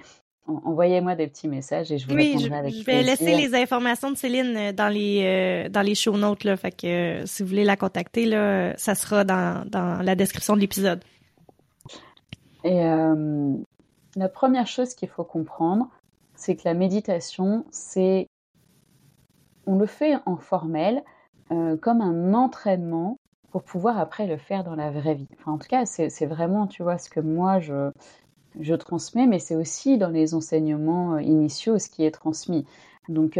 [0.47, 4.15] envoyez-moi des petits messages et je vous répondrai avec je vais laisser les informations de
[4.15, 8.25] Céline dans les dans les show notes là, fait que si vous voulez la contacter
[8.25, 11.03] là, ça sera dans, dans la description de l'épisode.
[12.67, 13.53] Et euh,
[14.17, 15.87] la première chose qu'il faut comprendre,
[16.35, 18.27] c'est que la méditation, c'est
[19.65, 21.01] on le fait en formel
[21.51, 23.19] euh, comme un entraînement
[23.51, 25.29] pour pouvoir après le faire dans la vraie vie.
[25.39, 27.89] Enfin, en tout cas, c'est vraiment, tu vois, ce que moi je,
[28.59, 32.65] je transmets, mais c'est aussi dans les enseignements euh, initiaux ce qui est transmis.
[33.07, 33.39] Donc,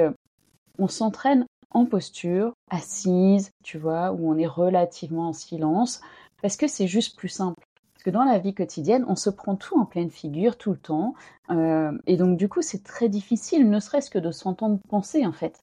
[0.80, 6.00] on s'entraîne en posture, assise, tu vois, où on est relativement en silence,
[6.42, 7.67] parce que c'est juste plus simple.
[8.08, 11.14] Que dans la vie quotidienne, on se prend tout en pleine figure tout le temps,
[11.50, 15.60] et donc du coup, c'est très difficile, ne serait-ce que de s'entendre penser en fait.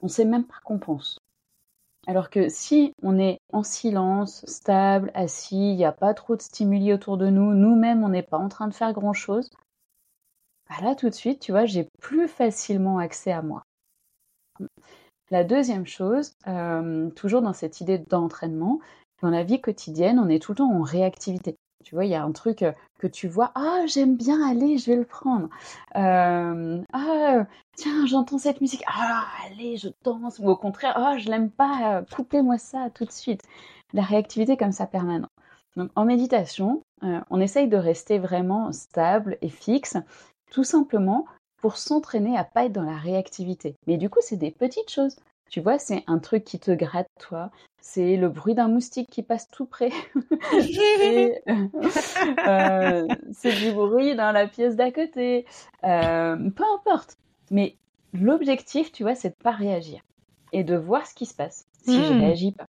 [0.00, 1.18] On ne sait même pas qu'on pense.
[2.06, 6.40] Alors que si on est en silence, stable, assis, il n'y a pas trop de
[6.40, 9.50] stimuli autour de nous, nous-mêmes on n'est pas en train de faire grand-chose,
[10.70, 13.64] bah là tout de suite, tu vois, j'ai plus facilement accès à moi.
[15.30, 18.80] La deuxième chose, euh, toujours dans cette idée d'entraînement,
[19.22, 21.56] dans la vie quotidienne, on est tout le temps en réactivité.
[21.84, 24.76] Tu vois, il y a un truc euh, que tu vois, ah, j'aime bien aller,
[24.78, 25.48] je vais le prendre.
[25.96, 30.38] Euh, ah, tiens, j'entends cette musique, ah, allez, je danse.
[30.40, 33.42] Ou au contraire, ah, je l'aime pas, coupez-moi ça tout de suite.
[33.94, 35.30] La réactivité comme ça permanente.
[35.76, 39.96] Donc en méditation, euh, on essaye de rester vraiment stable et fixe,
[40.50, 41.26] tout simplement
[41.60, 43.76] pour s'entraîner à pas être dans la réactivité.
[43.86, 45.16] Mais du coup, c'est des petites choses.
[45.50, 47.50] Tu vois, c'est un truc qui te gratte, toi.
[47.80, 49.90] C'est le bruit d'un moustique qui passe tout près.
[52.46, 55.46] Euh, c'est du bruit dans la pièce d'à côté.
[55.84, 57.16] Euh, peu importe.
[57.50, 57.76] Mais
[58.12, 60.02] l'objectif, tu vois, c'est de pas réagir
[60.52, 62.20] et de voir ce qui se passe si je je hmm.
[62.20, 62.66] réagis pas.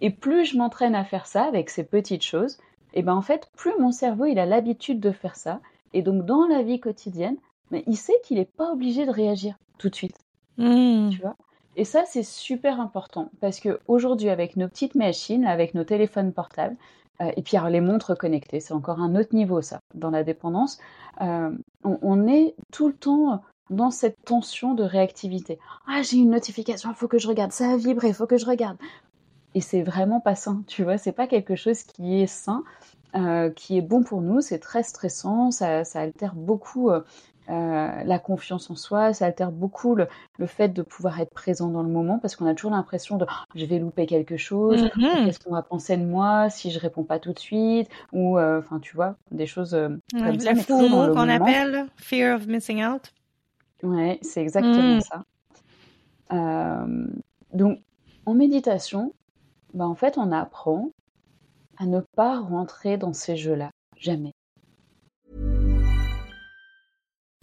[0.00, 2.58] Et plus je m'entraîne à faire ça avec ces petites choses,
[2.94, 5.60] et ben en fait, plus mon cerveau il a l'habitude de faire ça.
[5.92, 7.36] Et donc dans la vie quotidienne,
[7.70, 10.18] mais il sait qu'il n'est pas obligé de réagir tout de suite.
[10.56, 11.10] Hmm.
[11.10, 11.36] Tu vois?
[11.78, 16.76] Et ça, c'est super important parce qu'aujourd'hui, avec nos petites machines, avec nos téléphones portables,
[17.20, 20.78] euh, et puis les montres connectées, c'est encore un autre niveau, ça, dans la dépendance,
[21.20, 25.60] euh, on, est tout le temps dans cette tension de réactivité.
[25.86, 28.38] Ah, j'ai une notification, il faut que je regarde, ça a vibré, il faut que
[28.38, 28.76] je regarde.
[29.54, 32.64] Et c'est vraiment pas sain, tu vois, c'est pas quelque chose qui est sain,
[33.14, 36.90] euh, qui est bon pour nous, c'est très stressant, ça, ça altère beaucoup
[37.48, 40.06] la confiance en soi, ça altère beaucoup le,
[40.46, 43.44] fait de pouvoir être présent dans le moment parce qu'on a toujours l'impression de oh,
[43.54, 45.24] je vais louper quelque chose, mm-hmm.
[45.24, 48.58] qu'est-ce qu'on va penser de moi si je réponds pas tout de suite ou euh,
[48.58, 50.52] enfin tu vois des choses euh, comme ça.
[50.52, 53.12] Le FOMO qu'on appelle fear of missing out.
[53.82, 55.00] Ouais, c'est exactement mm.
[55.00, 56.86] ça.
[57.54, 57.78] donc
[58.26, 59.14] en méditation,
[59.72, 60.90] bah, en fait on apprend
[61.78, 64.34] à ne pas rentrer dans ces jeux-là, jamais.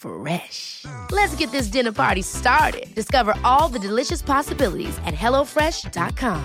[0.00, 0.86] Fresh.
[1.12, 2.86] Let's get this dinner party started.
[2.94, 6.40] Discover all the delicious possibilities at HelloFresh.com.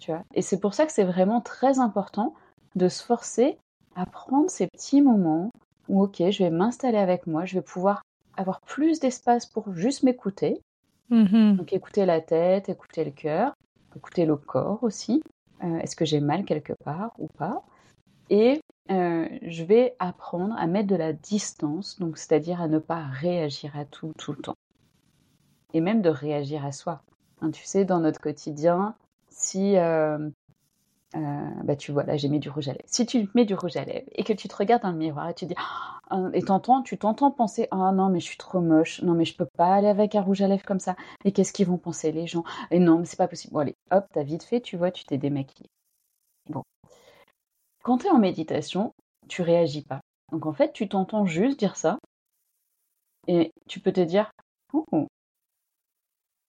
[0.00, 2.34] Tu vois Et c'est pour ça que c'est vraiment très important
[2.74, 3.56] de se forcer
[3.94, 5.50] à prendre ces petits moments
[5.88, 8.02] où, ok, je vais m'installer avec moi, je vais pouvoir
[8.36, 10.60] avoir plus d'espace pour juste m'écouter.
[11.12, 11.56] Mm-hmm.
[11.56, 13.54] Donc écouter la tête, écouter le cœur,
[13.94, 15.22] écouter le corps aussi.
[15.62, 17.62] Euh, est-ce que j'ai mal quelque part ou pas?
[18.30, 18.60] Et
[18.90, 23.76] euh, je vais apprendre à mettre de la distance, donc c'est-à-dire à ne pas réagir
[23.76, 24.56] à tout tout le temps.
[25.72, 27.02] Et même de réagir à soi.
[27.40, 28.94] Hein, tu sais, dans notre quotidien,
[29.28, 30.30] si euh,
[31.16, 32.84] euh, bah tu vois là j'ai mis du rouge à lèvres.
[32.86, 35.28] Si tu mets du rouge à lèvres et que tu te regardes dans le miroir
[35.28, 35.54] et tu dis
[36.10, 39.24] oh, et t'entends, tu t'entends penser ah non mais je suis trop moche, non mais
[39.24, 40.96] je peux pas aller avec un rouge à lèvres comme ça.
[41.24, 42.44] Et qu'est-ce qu'ils vont penser les gens?
[42.70, 43.52] Et non mais c'est pas possible.
[43.54, 45.68] Bon allez, hop, t'as vite fait, tu vois, tu t'es démaquillé.
[46.50, 46.62] Bon,
[47.84, 48.92] quand tu es en méditation,
[49.28, 50.00] tu réagis pas.
[50.32, 51.98] Donc en fait, tu t'entends juste dire ça
[53.28, 54.30] et tu peux te dire
[54.72, 54.84] oh,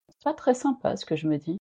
[0.10, 1.58] c'est pas très sympa ce que je me dis.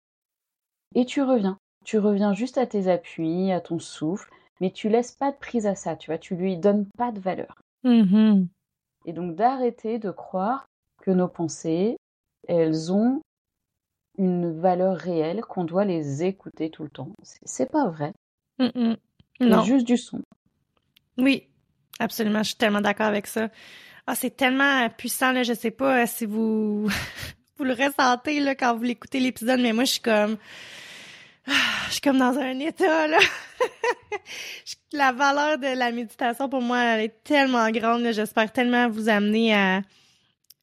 [0.95, 1.57] Et tu reviens.
[1.83, 5.67] Tu reviens juste à tes appuis, à ton souffle, mais tu laisses pas de prise
[5.67, 7.61] à ça, tu vois, tu lui donnes pas de valeur.
[7.83, 8.47] Mm-hmm.
[9.05, 10.65] Et donc d'arrêter de croire
[11.01, 11.97] que nos pensées,
[12.47, 13.21] elles ont
[14.17, 17.11] une, valeur réelle, qu'on doit les écouter tout le temps.
[17.21, 18.13] C'est pas vrai.
[19.39, 20.21] C'est juste du son.
[21.17, 21.47] Oui,
[21.99, 22.39] absolument.
[22.39, 23.49] Je suis tellement d'accord avec ça.
[24.07, 25.43] Ah, c'est tellement puissant, là.
[25.43, 26.87] Je sais pas euh, si vous,
[27.57, 30.37] vous le ressentez, là, quand vous l'écoutez l'épisode, mais moi, je suis comme,
[31.47, 31.51] ah,
[31.87, 33.17] je suis comme dans un état, là.
[34.91, 39.53] la valeur de la méditation, pour moi, elle est tellement grande, J'espère tellement vous amener
[39.55, 39.81] à,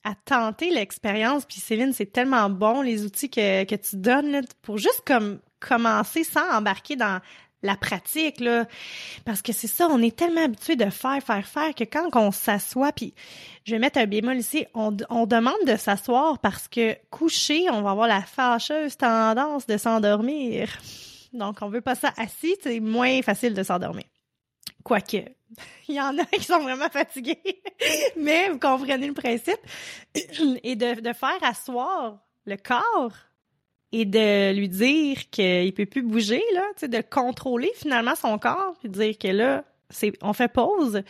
[0.05, 1.45] à tenter l'expérience.
[1.45, 5.41] Puis Céline, c'est tellement bon les outils que, que tu donnes là, pour juste comme
[5.61, 7.21] commencer sans embarquer dans
[7.63, 8.67] la pratique là.
[9.25, 12.33] Parce que c'est ça on est tellement habitué de faire faire faire que quand on
[12.33, 13.15] s'assoit puis
[13.65, 17.83] je vais mettre un bémol ici on, on demande de s'asseoir parce que coucher on
[17.83, 20.69] va avoir la fâcheuse tendance de s'endormir.
[21.33, 24.05] Donc on veut pas ça assis c'est moins facile de s'endormir.
[24.85, 25.19] Quoique
[25.89, 27.63] il y en a qui sont vraiment fatigués
[28.17, 29.61] mais vous comprenez le principe.
[30.65, 33.13] Et de, de faire asseoir le corps
[33.93, 38.39] et de lui dire qu'il peut plus bouger là, tu sais, de contrôler finalement son
[38.39, 41.03] corps, puis dire que là, c'est on fait pause.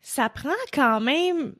[0.00, 1.54] Ça prend quand même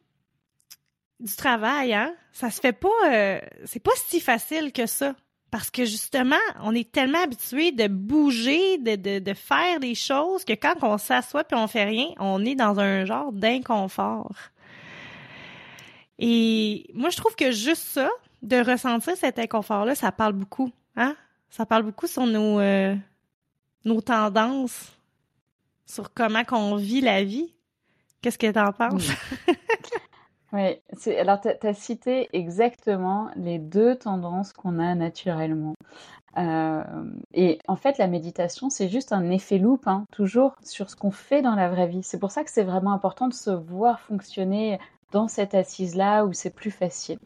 [1.19, 2.15] du travail, hein.
[2.33, 5.15] Ça se fait pas, euh, c'est pas si facile que ça.
[5.51, 10.45] Parce que justement, on est tellement habitué de bouger, de, de, de faire des choses
[10.45, 14.35] que quand on s'assoit puis on fait rien, on est dans un genre d'inconfort.
[16.19, 18.11] Et moi, je trouve que juste ça,
[18.47, 21.17] de ressentir cet inconfort-là, ça parle beaucoup, hein?
[21.51, 22.95] Ça parle beaucoup sur nos, euh,
[23.85, 24.93] nos tendances,
[25.85, 27.53] sur comment qu'on vit la vie.
[28.23, 29.09] Qu'est-ce que tu en penses?
[30.53, 30.81] Oui,
[31.19, 35.75] alors tu as cité exactement les deux tendances qu'on a naturellement.
[36.37, 36.85] Euh,
[37.33, 41.11] et en fait, la méditation, c'est juste un effet loupe, hein, toujours sur ce qu'on
[41.11, 42.03] fait dans la vraie vie.
[42.03, 44.79] C'est pour ça que c'est vraiment important de se voir fonctionner
[45.13, 47.19] dans cette assise-là où c'est plus facile.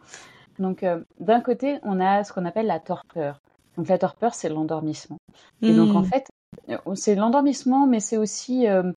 [0.60, 3.40] Donc, euh, d'un côté, on a ce qu'on appelle la torpeur.
[3.76, 5.16] Donc, la torpeur, c'est l'endormissement.
[5.62, 6.04] Et donc, en hmm.
[6.04, 6.28] fait,
[6.68, 8.92] euh, c'est l'endormissement, mais c'est aussi, euh,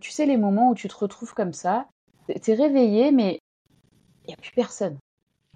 [0.00, 1.86] tu sais, les moments où tu te retrouves comme ça,
[2.28, 3.40] tu es réveillé, mais
[4.24, 4.96] il n'y a plus personne.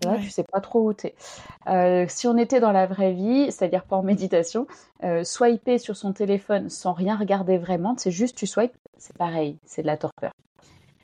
[0.03, 2.09] Tu ne sais pas trop où tu es.
[2.09, 4.67] si on était dans la vraie vie, c'est-à-dire pas en méditation,
[5.23, 9.81] swiper sur son téléphone sans rien regarder vraiment, c'est juste tu swipes, c'est pareil, c'est
[9.81, 10.33] de la torpeur.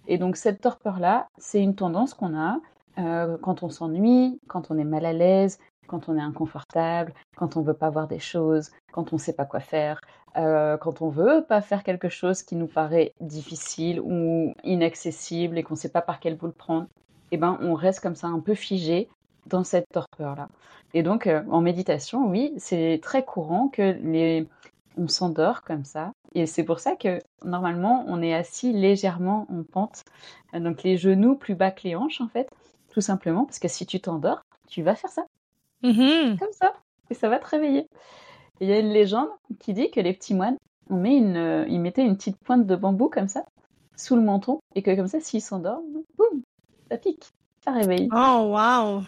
[0.09, 2.59] Et donc cette torpeur-là, c'est une tendance qu'on a
[2.99, 7.57] euh, quand on s'ennuie, quand on est mal à l'aise, quand on est inconfortable, quand
[7.57, 10.01] on veut pas voir des choses, quand on sait pas quoi faire,
[10.37, 15.63] euh, quand on veut pas faire quelque chose qui nous paraît difficile ou inaccessible et
[15.65, 16.87] qu'on sait pas par quel bout le prendre,
[17.33, 19.09] eh ben on reste comme ça un peu figé
[19.47, 20.49] dans cette torpeur là.
[20.95, 24.47] Et donc euh, en méditation, oui, c'est très courant que les
[24.97, 26.13] on s'endort comme ça.
[26.35, 30.05] Et c'est pour ça que normalement on est assis légèrement en pente,
[30.55, 32.49] donc les genoux plus bas que les hanches en fait,
[32.91, 35.25] tout simplement parce que si tu t'endors, tu vas faire ça.
[35.83, 36.39] Mm-hmm.
[36.39, 36.75] Comme ça.
[37.11, 37.87] Et ça va te réveiller.
[38.61, 40.59] Il y a une légende qui dit que les petits moines,
[40.91, 43.45] on met une, euh, ils mettaient une petite pointe de bambou comme ça,
[43.97, 46.43] sous le menton, et que comme ça, s'ils s'endorment, boum,
[46.91, 47.25] ça pique,
[47.65, 48.09] ça réveille.
[48.13, 49.03] Oh, wow!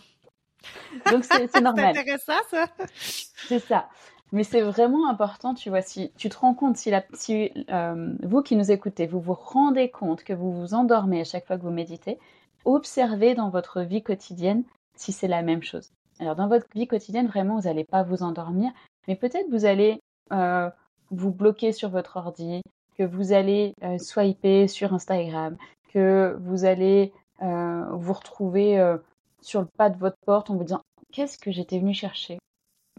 [1.10, 1.92] Donc c'est normal.
[1.94, 2.66] c'est intéressant, ça.
[2.94, 3.88] C'est ça.
[4.32, 8.14] Mais c'est vraiment important, tu vois, si tu te rends compte, si, la, si euh,
[8.22, 11.58] vous qui nous écoutez, vous vous rendez compte que vous vous endormez à chaque fois
[11.58, 12.18] que vous méditez,
[12.64, 14.64] observez dans votre vie quotidienne
[14.96, 15.90] si c'est la même chose.
[16.20, 18.70] Alors dans votre vie quotidienne, vraiment, vous n'allez pas vous endormir,
[19.08, 20.00] mais peut-être vous allez
[20.32, 20.70] euh,
[21.10, 22.62] vous bloquer sur votre ordi,
[22.96, 25.56] que vous allez euh, swiper sur Instagram,
[25.92, 28.96] que vous allez euh, vous retrouver
[29.40, 32.38] sur le pas de votre porte en vous disant qu'est-ce que j'étais venu chercher?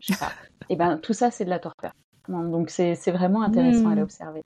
[0.02, 0.32] Je sais pas.
[0.62, 1.94] Et eh ben tout ça c'est de la torpeur.
[2.28, 4.00] Donc c'est vraiment intéressant à hmm.
[4.00, 4.44] l'observer.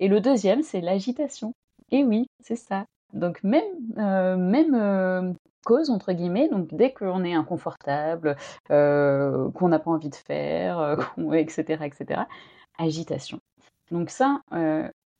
[0.00, 1.52] Et le deuxième c'est l'agitation.
[1.90, 2.84] Et oui, c'est ça.
[3.12, 3.64] Donc même,
[3.98, 5.32] euh, même euh,
[5.64, 8.36] cause, entre guillemets, donc dès qu'on est inconfortable,
[8.70, 10.98] euh, qu'on n'a pas envie de faire,
[11.34, 12.22] etc., etc.,
[12.78, 13.38] agitation.
[13.90, 14.40] Donc ça,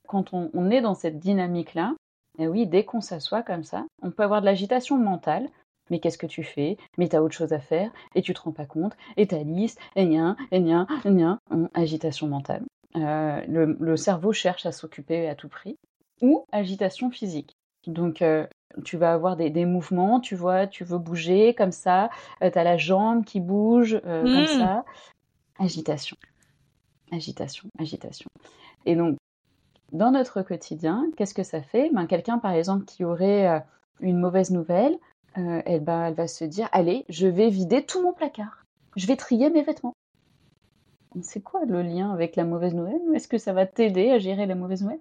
[0.07, 1.95] quand on, est dans cette dynamique-là,
[2.37, 5.49] eh oui, dès qu'on s'assoit comme ça, on peut avoir de l'agitation mentale,
[5.89, 6.77] mais qu'est-ce que tu fais?
[6.97, 9.79] Mais t'as autre chose à faire, et tu te rends pas compte, et ta liste,
[9.95, 11.39] et nien, et nien, et nien,
[11.73, 12.63] agitation mentale.
[12.93, 15.77] le, le, cerveau cherche à s'occuper à tout prix,
[16.21, 17.56] ou agitation physique.
[17.85, 18.45] Donc, euh,
[18.83, 22.09] tu vas avoir des, mouvements, tu vois, tu veux bouger comme ça,
[22.41, 24.59] euh, tu as la jambe qui bouge euh, comme mmh.
[24.59, 24.85] ça.
[25.59, 26.17] Agitation,
[27.11, 28.29] agitation, agitation.
[28.85, 29.17] Et donc,
[29.91, 31.89] dans notre quotidien, qu'est-ce que ça fait?
[31.93, 33.63] Ben, Quelqu'un, par exemple, qui aurait
[34.01, 34.97] une mauvaise nouvelle,
[35.33, 38.65] elle, ben, elle va se dire, allez, je vais vider tout mon placard,
[38.95, 39.95] je vais trier mes vêtements.
[41.21, 43.01] C'est quoi le lien avec la mauvaise nouvelle?
[43.15, 44.99] Est-ce que ça va t'aider à gérer la mauvaise nouvelle?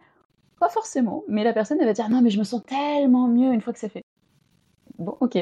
[0.58, 3.52] Pas forcément, mais la personne elle va dire non mais je me sens tellement mieux
[3.52, 4.04] une fois que c'est fait.
[4.98, 5.38] Bon ok,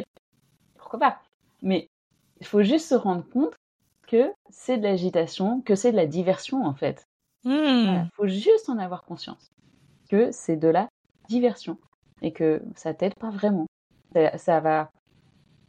[0.77, 1.19] pourquoi pas.
[1.63, 1.89] Mais
[2.41, 3.55] Il faut juste se rendre compte
[4.07, 7.07] que c'est de l'agitation, que c'est de la diversion en fait.
[7.45, 9.51] Il faut juste en avoir conscience
[10.09, 10.89] que c'est de la
[11.29, 11.79] diversion
[12.23, 13.67] et que ça t'aide pas vraiment.
[14.37, 14.91] Ça, va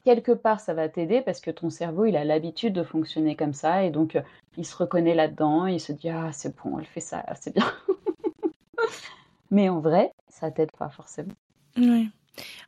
[0.04, 3.54] quelque part, ça va t'aider parce que ton cerveau, il a l'habitude de fonctionner comme
[3.54, 4.22] ça et donc euh,
[4.56, 7.66] il se reconnaît là-dedans, il se dit ah c'est bon, elle fait ça, c'est bien.
[9.52, 11.34] Mais en vrai, ça t'aide pas forcément.
[11.78, 12.10] Oui.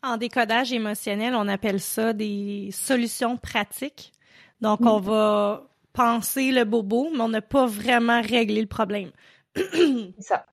[0.02, 4.14] En décodage émotionnel, on appelle ça des solutions pratiques.
[4.62, 9.12] Donc, on va penser le bobo, mais on n'a pas vraiment réglé le problème.
[9.56, 10.46] c'est ça.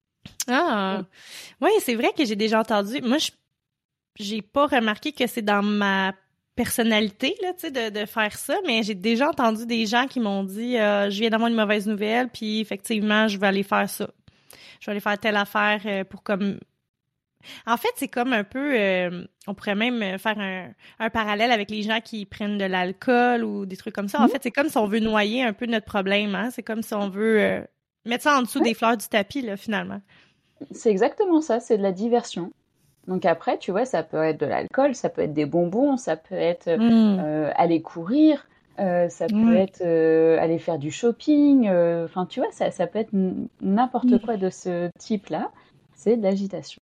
[0.49, 1.03] Ah,
[1.61, 3.01] oui, c'est vrai que j'ai déjà entendu.
[3.03, 3.31] Moi, je
[4.17, 6.13] j'ai pas remarqué que c'est dans ma
[6.55, 10.21] personnalité là, tu sais, de, de faire ça, mais j'ai déjà entendu des gens qui
[10.21, 13.91] m'ont dit euh, je viens d'avoir une mauvaise nouvelle, puis effectivement, je vais aller faire
[13.91, 14.09] ça.
[14.85, 16.59] Je vais aller faire telle affaire euh, pour comme
[17.67, 20.69] en fait, c'est comme un peu, euh, on pourrait même faire un,
[20.99, 24.21] un, parallèle avec les gens qui prennent de l'alcool ou des trucs comme ça.
[24.21, 24.29] En mmh.
[24.29, 26.35] fait, c'est comme si on veut noyer un peu notre problème.
[26.35, 26.51] Hein?
[26.51, 27.61] C'est comme si on veut euh,
[28.05, 30.01] mettre ça en dessous des fleurs du tapis, là, finalement.
[30.71, 32.53] C'est exactement ça, c'est de la diversion.
[33.07, 36.17] Donc après, tu vois, ça peut être de l'alcool, ça peut être des bonbons, ça
[36.17, 37.21] peut être mmh.
[37.21, 38.47] euh, aller courir,
[38.77, 39.57] ça peut mmh.
[39.57, 39.83] être
[40.41, 41.69] aller faire du shopping.
[42.05, 43.13] Enfin, tu vois, ça, ça peut être
[43.61, 45.51] n'importe quoi de ce type-là.
[45.95, 46.81] C'est de l'agitation.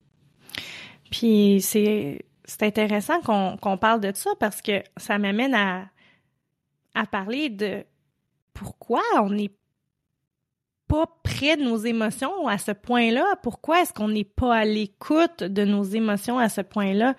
[1.10, 2.24] Puis c'est
[2.60, 5.86] intéressant qu'on qu'on parle de ça parce que ça m'amène à
[6.94, 7.84] à parler de
[8.54, 9.52] pourquoi on n'est
[10.88, 13.24] pas près de nos émotions à ce point-là.
[13.42, 17.14] Pourquoi est-ce qu'on n'est pas à l'écoute de nos émotions à ce point-là?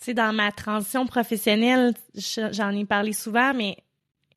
[0.00, 3.76] Sais, dans ma transition professionnelle, j'en ai parlé souvent, mais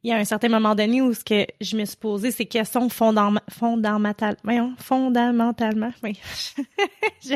[0.04, 2.46] il y a un certain moment donné où ce que je me suis posé ces
[2.46, 4.38] questions fondamentales,
[4.78, 6.20] fondamentalement, oui,
[7.24, 7.36] je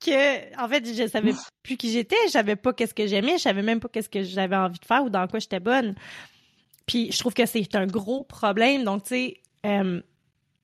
[0.00, 3.42] que en fait je savais plus qui j'étais, je savais pas qu'est-ce que j'aimais, je
[3.42, 5.94] savais même pas qu'est-ce que j'avais envie de faire ou dans quoi j'étais bonne.
[6.86, 8.84] Puis je trouve que c'est un gros problème.
[8.84, 10.00] Donc tu sais, euh,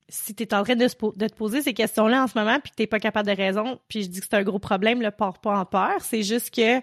[0.09, 2.75] si tu es en train de, te poser ces questions-là en ce moment puis que
[2.75, 5.39] t'es pas capable de raison, puis je dis que c'est un gros problème, le pars
[5.39, 6.81] pas en peur, c'est juste que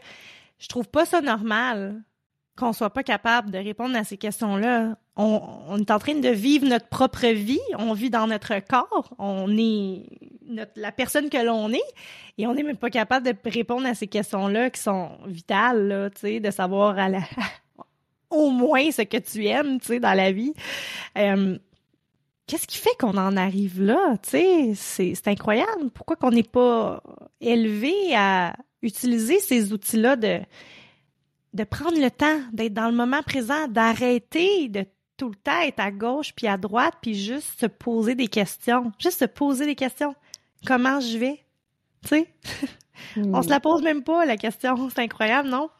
[0.58, 2.02] je trouve pas ça normal
[2.56, 4.96] qu'on soit pas capable de répondre à ces questions-là.
[5.16, 9.56] On, est en train de vivre notre propre vie, on vit dans notre corps, on
[9.56, 10.06] est
[10.46, 11.94] notre, la personne que l'on est,
[12.38, 16.10] et on n'est même pas capable de répondre à ces questions-là qui sont vitales, là,
[16.10, 17.20] tu de savoir à la,
[18.30, 20.52] au moins ce que tu aimes, tu dans la vie.
[21.16, 21.58] Euh,
[22.46, 25.90] qu'est-ce qui fait qu'on en arrive là, c'est, c'est incroyable.
[25.92, 27.02] Pourquoi qu'on n'est pas
[27.40, 30.40] élevé à utiliser ces outils-là de
[31.54, 34.84] de prendre le temps d'être dans le moment présent, d'arrêter de
[35.16, 38.92] tout le temps être à gauche puis à droite puis juste se poser des questions,
[38.98, 40.14] juste se poser des questions.
[40.66, 41.44] Comment je vais?
[42.02, 42.28] Tu sais?
[43.16, 45.70] On se la pose même pas la question, c'est incroyable, non?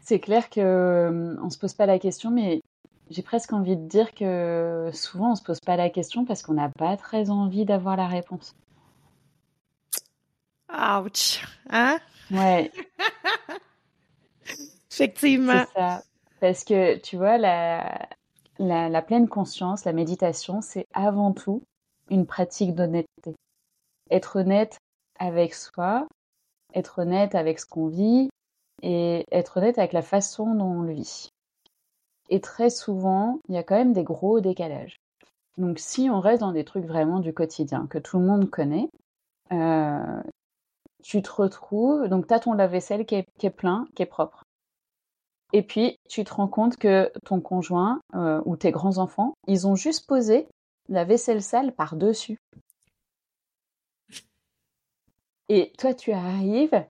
[0.00, 2.62] C'est clair que euh, on se pose pas la question mais
[3.10, 6.54] j'ai presque envie de dire que souvent on se pose pas la question parce qu'on
[6.54, 8.54] n'a pas très envie d'avoir la réponse.
[10.70, 11.44] Ouch!
[11.70, 11.98] Hein?
[12.30, 12.70] Ouais.
[14.90, 15.64] Effectivement.
[15.66, 16.02] C'est ça.
[16.40, 18.08] Parce que, tu vois, la,
[18.58, 21.62] la, la pleine conscience, la méditation, c'est avant tout
[22.10, 23.34] une pratique d'honnêteté.
[24.10, 24.78] Être honnête
[25.18, 26.06] avec soi,
[26.74, 28.28] être honnête avec ce qu'on vit
[28.82, 31.27] et être honnête avec la façon dont on le vit.
[32.28, 34.96] Et très souvent, il y a quand même des gros décalages.
[35.56, 38.88] Donc si on reste dans des trucs vraiment du quotidien que tout le monde connaît,
[39.52, 40.22] euh,
[41.02, 44.44] tu te retrouves, donc tu as ton lave-vaisselle qui est, plein, qui est propre.
[45.52, 49.74] Et puis, tu te rends compte que ton conjoint euh, ou tes grands-enfants, ils ont
[49.74, 50.46] juste posé
[50.88, 52.38] la vaisselle sale par-dessus.
[55.48, 56.84] Et toi, tu arrives,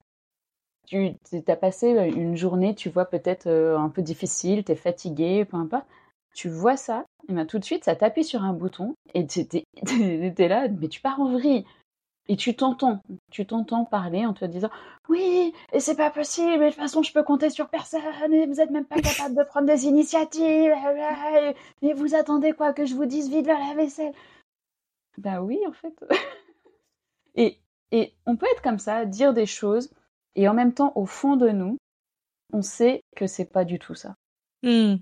[0.89, 5.45] tu as passé une journée, tu vois, peut-être euh, un peu difficile, tu es fatigué,
[5.45, 5.85] peu importe.
[6.33, 9.41] Tu vois ça, et bien tout de suite, ça t'appuie sur un bouton, et tu
[9.41, 9.65] es,
[10.47, 11.65] là, mais tu pars en vrille
[12.29, 14.69] et tu t'entends, tu t'entends parler en te disant
[15.09, 18.61] oui, et c'est pas possible, de toute façon je peux compter sur personne, et vous
[18.61, 20.71] êtes même pas capable de prendre des initiatives,
[21.81, 24.13] et vous attendez quoi que je vous dise vers la vaisselle?
[25.17, 26.05] Bah oui, en fait.
[27.91, 29.89] et on peut être comme ça, dire des choses,
[30.39, 31.77] et en même temps, au fond de nous,
[32.53, 34.15] on sait que c'est pas du tout ça.
[34.63, 34.95] Hmm.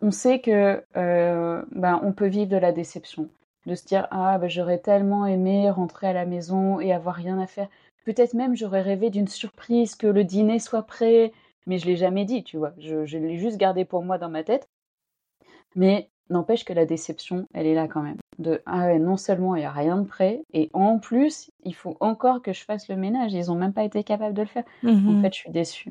[0.00, 3.28] On sait que euh, ben, on peut vivre de la déception
[3.66, 7.38] de se dire ah bah, j'aurais tellement aimé rentrer à la maison et avoir rien
[7.38, 7.68] à faire.
[8.06, 11.34] Peut-être même j'aurais rêvé d'une surprise, que le dîner soit prêt,
[11.66, 12.72] mais je l'ai jamais dit, tu vois.
[12.78, 14.70] Je, je l'ai juste gardé pour moi dans ma tête.
[15.74, 18.16] Mais n'empêche que la déception, elle est là quand même.
[18.38, 21.74] De ah ouais, non seulement il n'y a rien de prêt, et en plus il
[21.74, 23.32] faut encore que je fasse le ménage.
[23.32, 24.64] Ils ont même pas été capables de le faire.
[24.84, 25.90] En mmh fait, je suis déçue.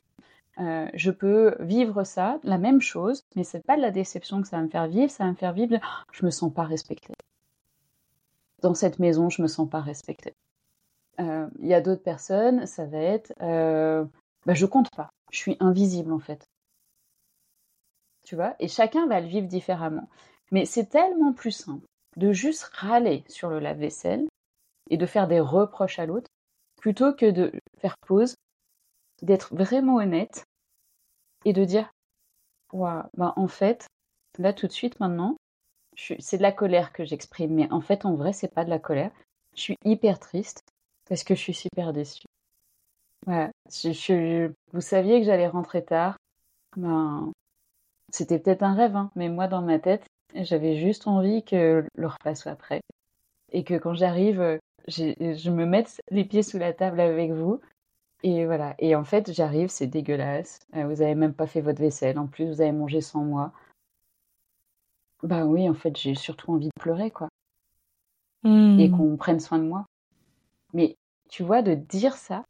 [0.60, 4.48] Euh, je peux vivre ça, la même chose, mais c'est pas de la déception que
[4.48, 5.80] ça va me faire vivre, ça va me faire vivre de
[6.12, 7.14] je me sens pas respectée.
[8.62, 10.34] Dans cette maison, je me sens pas respectée.
[11.20, 14.06] Euh, il y a d'autres personnes, ça va être euh,
[14.46, 16.46] bah, je compte pas, je suis invisible en fait.
[18.24, 18.56] Tu vois?
[18.60, 20.08] Et chacun va le vivre différemment.
[20.52, 21.86] Mais c'est tellement plus simple
[22.16, 24.28] de juste râler sur le lave-vaisselle
[24.90, 26.30] et de faire des reproches à l'autre
[26.78, 28.36] plutôt que de faire pause,
[29.22, 30.44] d'être vraiment honnête
[31.46, 31.90] et de dire
[32.74, 33.88] bah, en fait,
[34.40, 35.38] là tout de suite maintenant,
[35.96, 38.80] c'est de la colère que j'exprime, mais en fait, en vrai, c'est pas de la
[38.80, 39.12] colère.
[39.56, 40.64] Je suis hyper triste
[41.08, 42.26] parce que je suis super déçue.
[43.26, 43.52] Voilà.
[44.74, 46.18] vous saviez que j'allais rentrer tard?
[46.76, 47.32] Ben,
[48.12, 50.06] c'était peut-être un rêve, hein, mais moi, dans ma tête,
[50.36, 52.82] j'avais juste envie que le repas soit prêt.
[53.52, 57.62] Et que quand j'arrive, je me mette les pieds sous la table avec vous.
[58.24, 58.74] Et voilà.
[58.80, 60.60] Et en fait, j'arrive, c'est dégueulasse.
[60.76, 62.18] Euh, vous avez même pas fait votre vaisselle.
[62.18, 63.52] En plus, vous avez mangé sans moi.
[65.22, 67.30] Bah oui, en fait, j'ai surtout envie de pleurer, quoi.
[68.46, 68.92] Et Hmm.
[68.92, 69.86] qu'on prenne soin de moi.
[70.74, 70.96] Mais
[71.30, 72.44] tu vois, de dire ça,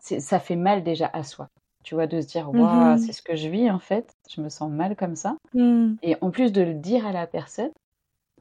[0.00, 1.48] ça fait mal déjà à soi.
[1.84, 2.98] Tu vois, de se dire, waouh, Mhm.
[2.98, 4.12] c'est ce que je vis, en fait.
[4.28, 5.36] Je me sens mal comme ça.
[5.52, 5.94] Hmm.
[6.02, 7.70] Et en plus de le dire à la personne,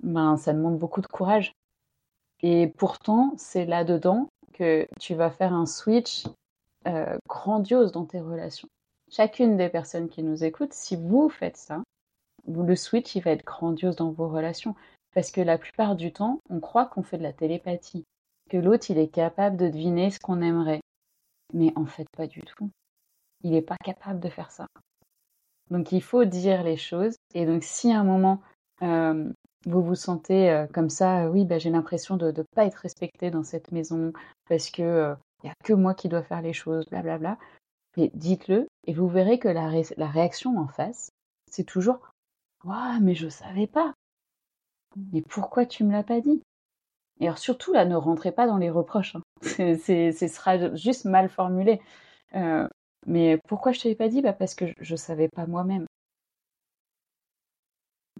[0.01, 1.53] ben, ça demande beaucoup de courage.
[2.41, 6.25] Et pourtant, c'est là-dedans que tu vas faire un switch
[6.87, 8.67] euh, grandiose dans tes relations.
[9.11, 11.81] Chacune des personnes qui nous écoutent, si vous faites ça,
[12.45, 14.75] vous- le switch, il va être grandiose dans vos relations.
[15.13, 18.03] Parce que la plupart du temps, on croit qu'on fait de la télépathie,
[18.49, 20.81] que l'autre, il est capable de deviner ce qu'on aimerait.
[21.53, 22.69] Mais en fait, pas du tout.
[23.43, 24.67] Il n'est pas capable de faire ça.
[25.69, 27.15] Donc il faut dire les choses.
[27.33, 28.41] Et donc si à un moment
[28.81, 29.31] euh,
[29.65, 32.75] vous vous sentez euh, comme ça, euh, oui, bah, j'ai l'impression de ne pas être
[32.75, 34.11] respectée dans cette maison
[34.47, 37.37] parce que il n'y a que moi qui dois faire les choses, blablabla.
[37.97, 41.11] Mais dites-le et vous verrez que la, ré- la réaction en face,
[41.51, 41.99] c'est toujours
[42.65, 43.93] Waouh, mais je savais pas.
[45.11, 46.41] Mais pourquoi tu me l'as pas dit?
[47.19, 49.15] Et alors surtout là, ne rentrez pas dans les reproches.
[49.15, 49.23] hein.
[49.81, 51.81] C'est, ce sera juste mal formulé.
[53.05, 54.21] Mais pourquoi je t'avais pas dit?
[54.21, 55.85] Bah Parce que je, je savais pas moi-même.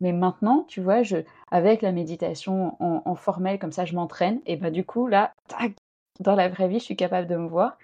[0.02, 1.18] Mais maintenant, tu vois, je,
[1.52, 4.42] avec la méditation en, en formel, comme ça, je m'entraîne.
[4.46, 5.74] Et bah du coup, là, tac,
[6.20, 7.78] dans la vraie vie, je suis capable de me voir.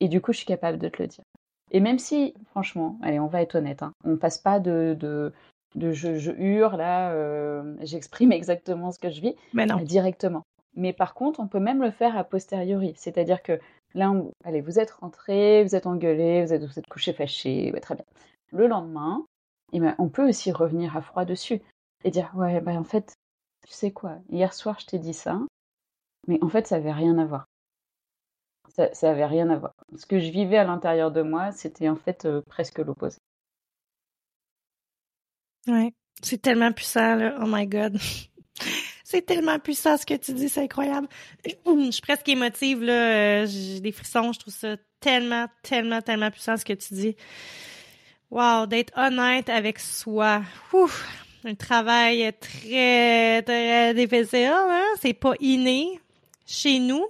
[0.00, 1.24] Et du coup, je suis capable de te le dire.
[1.72, 5.32] Et même si, franchement, allez, on va être honnête, hein, on passe pas de, de,
[5.74, 9.78] de je, je hurle, là, euh, j'exprime exactement ce que je vis, Mais non.
[9.78, 10.42] euh, directement.
[10.76, 12.94] Mais par contre, on peut même le faire a posteriori.
[12.96, 13.58] C'est-à-dire que
[13.96, 14.12] là,
[14.44, 17.94] allez, vous êtes rentré, vous êtes engueulé, vous êtes, vous êtes couché fâché, ouais, très
[17.96, 18.04] bien.
[18.52, 19.26] Le lendemain,
[19.72, 21.60] eh ben, on peut aussi revenir à froid dessus
[22.04, 23.14] et dire ouais, bah, en fait,
[23.66, 25.40] tu sais quoi, hier soir, je t'ai dit ça,
[26.28, 27.46] mais en fait, ça avait rien à voir.
[28.68, 29.72] Ça, ça avait rien à voir.
[29.96, 33.18] Ce que je vivais à l'intérieur de moi, c'était en fait euh, presque l'opposé.
[35.66, 35.92] Ouais.
[36.22, 37.38] C'est tellement puissant, là.
[37.40, 37.98] Oh my God.
[39.16, 41.08] C'est tellement puissant ce que tu dis, c'est incroyable.
[41.46, 42.92] Je suis presque émotive, là.
[42.92, 44.30] Euh, J'ai des frissons.
[44.34, 47.16] Je trouve ça tellement, tellement, tellement puissant ce que tu dis.
[48.30, 50.42] Wow, d'être honnête avec soi.
[51.46, 54.84] Un travail très, très difficile, hein?
[55.00, 55.98] C'est pas inné
[56.46, 57.06] chez nous.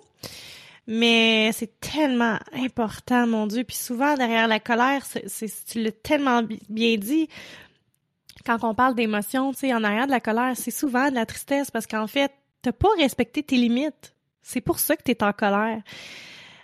[0.86, 3.64] Mais c'est tellement important, mon Dieu.
[3.64, 7.28] Puis souvent, derrière la colère, c'est, tu l'as tellement bi- bien dit,
[8.46, 11.26] quand on parle d'émotions, tu sais, en arrière de la colère, c'est souvent de la
[11.26, 12.32] tristesse parce qu'en fait,
[12.62, 14.14] t'as pas respecté tes limites.
[14.40, 15.82] C'est pour ça que t'es en colère.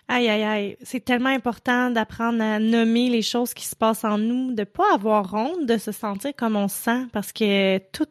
[0.09, 0.77] Aïe, aïe, aïe.
[0.83, 4.95] C'est tellement important d'apprendre à nommer les choses qui se passent en nous, de pas
[4.95, 8.07] avoir honte de se sentir comme on se sent parce que tout,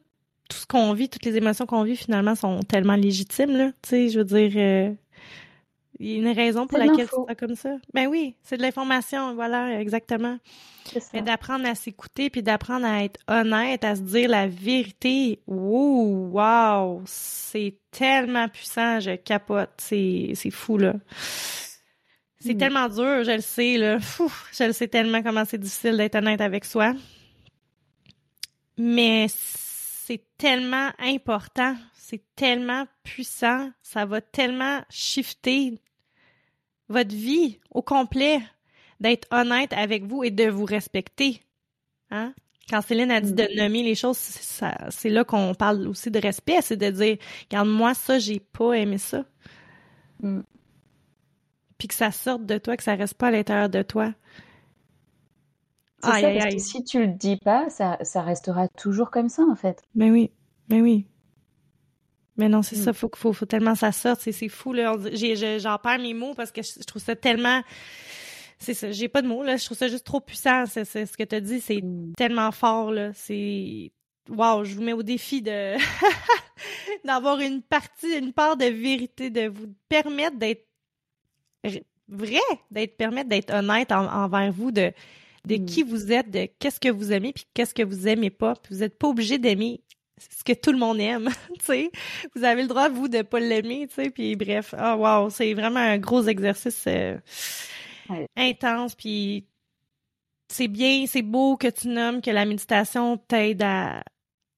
[0.49, 3.71] tout ce qu'on vit, toutes les émotions qu'on vit finalement sont tellement légitimes, là.
[3.81, 4.93] Tu sais, je veux dire, euh,
[6.01, 7.75] il y a une raison pour C'est laquelle sens comme ça.
[7.93, 10.37] Ben oui, c'est de l'information, voilà, exactement.
[10.93, 11.13] C'est.
[11.13, 15.39] Mais d'apprendre à s'écouter puis d'apprendre à être honnête, à se dire la vérité.
[15.47, 20.95] Wow, wow, c'est tellement puissant, je capote, c'est c'est fou là.
[22.39, 22.57] C'est Mm.
[22.57, 23.99] tellement dur, je le sais là.
[23.99, 26.93] Fou, je le sais tellement comment c'est difficile d'être honnête avec soi.
[28.77, 35.79] Mais c'est tellement important, c'est tellement puissant, ça va tellement shifter
[36.91, 38.39] votre vie au complet
[38.99, 41.41] d'être honnête avec vous et de vous respecter.
[42.11, 42.33] Hein?
[42.69, 46.61] Quand Céline a dit de nommer les choses, c'est là qu'on parle aussi de respect,
[46.61, 47.17] c'est de dire,
[47.49, 49.25] regarde, moi, ça, j'ai pas aimé ça.
[50.21, 50.41] Mm.
[51.77, 54.13] Puis que ça sorte de toi, que ça reste pas à l'intérieur de toi.
[56.03, 56.55] C'est ça, aïe, parce aïe.
[56.55, 59.83] que si tu le dis pas, ça, ça restera toujours comme ça, en fait.
[59.95, 60.31] Mais oui,
[60.69, 61.07] mais oui.
[62.37, 62.83] Mais non, c'est Mm.
[62.83, 64.95] ça, faut, faut, faut tellement ça sorte, c'est, fou, là.
[65.59, 67.61] J'en perds mes mots parce que je, je trouve ça tellement,
[68.57, 69.57] c'est ça, j'ai pas de mots, là.
[69.57, 70.63] Je trouve ça juste trop puissant.
[70.65, 72.13] C'est, ce que tu as dit, c'est Mm.
[72.15, 73.11] tellement fort, là.
[73.13, 73.91] C'est.
[74.29, 75.75] Waouh, je vous mets au défi de
[77.05, 80.65] d'avoir une partie, une part de vérité, de vous permettre d'être
[82.07, 84.91] vrai, d'être permettre d'être honnête en- envers vous, de,
[85.45, 85.65] de Mm.
[85.65, 88.53] qui vous êtes, de qu'est-ce que vous aimez, puis qu'est-ce que vous aimez pas.
[88.55, 89.81] Puis vous êtes pas obligé d'aimer
[90.29, 91.91] ce que tout le monde aime, tu sais.
[92.35, 94.09] Vous avez le droit, vous, de pas l'aimer, tu sais.
[94.09, 97.17] Puis bref, ah wow, c'est vraiment un gros exercice euh,
[98.09, 98.27] Ouais.
[98.35, 99.45] intense, puis
[100.49, 104.03] c'est bien, c'est beau que tu nommes que la méditation t'aide à,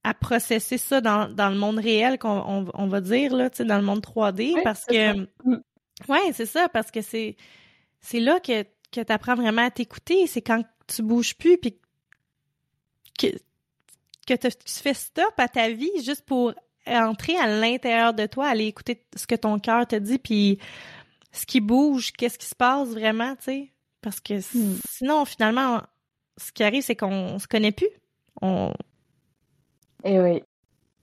[0.03, 3.57] à processer ça dans, dans le monde réel, qu'on on, on va dire, là, tu
[3.57, 5.19] sais, dans le monde 3D, Oui, parce c'est que...
[5.19, 5.25] ça.
[5.45, 5.61] Mm.
[6.09, 7.35] Ouais, c'est ça, parce que c'est
[8.01, 11.77] c'est là que, que tu apprends vraiment à t'écouter, c'est quand tu bouges plus, puis
[13.17, 13.27] que,
[14.25, 16.53] que te- tu fais stop à ta vie juste pour
[16.87, 20.59] entrer à l'intérieur de toi, aller écouter ce que ton cœur te dit, puis
[21.31, 23.73] ce qui bouge, qu'est-ce qui se passe vraiment, tu sais?
[24.01, 24.79] Parce que s- Mm.
[24.89, 25.81] sinon, finalement,
[26.37, 27.89] ce qui arrive, c'est qu'on se connaît plus.
[28.41, 28.73] On...
[30.03, 30.43] Et oui,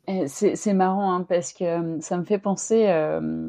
[0.08, 3.48] Et c'est marrant hein, parce que euh, ça me fait penser euh,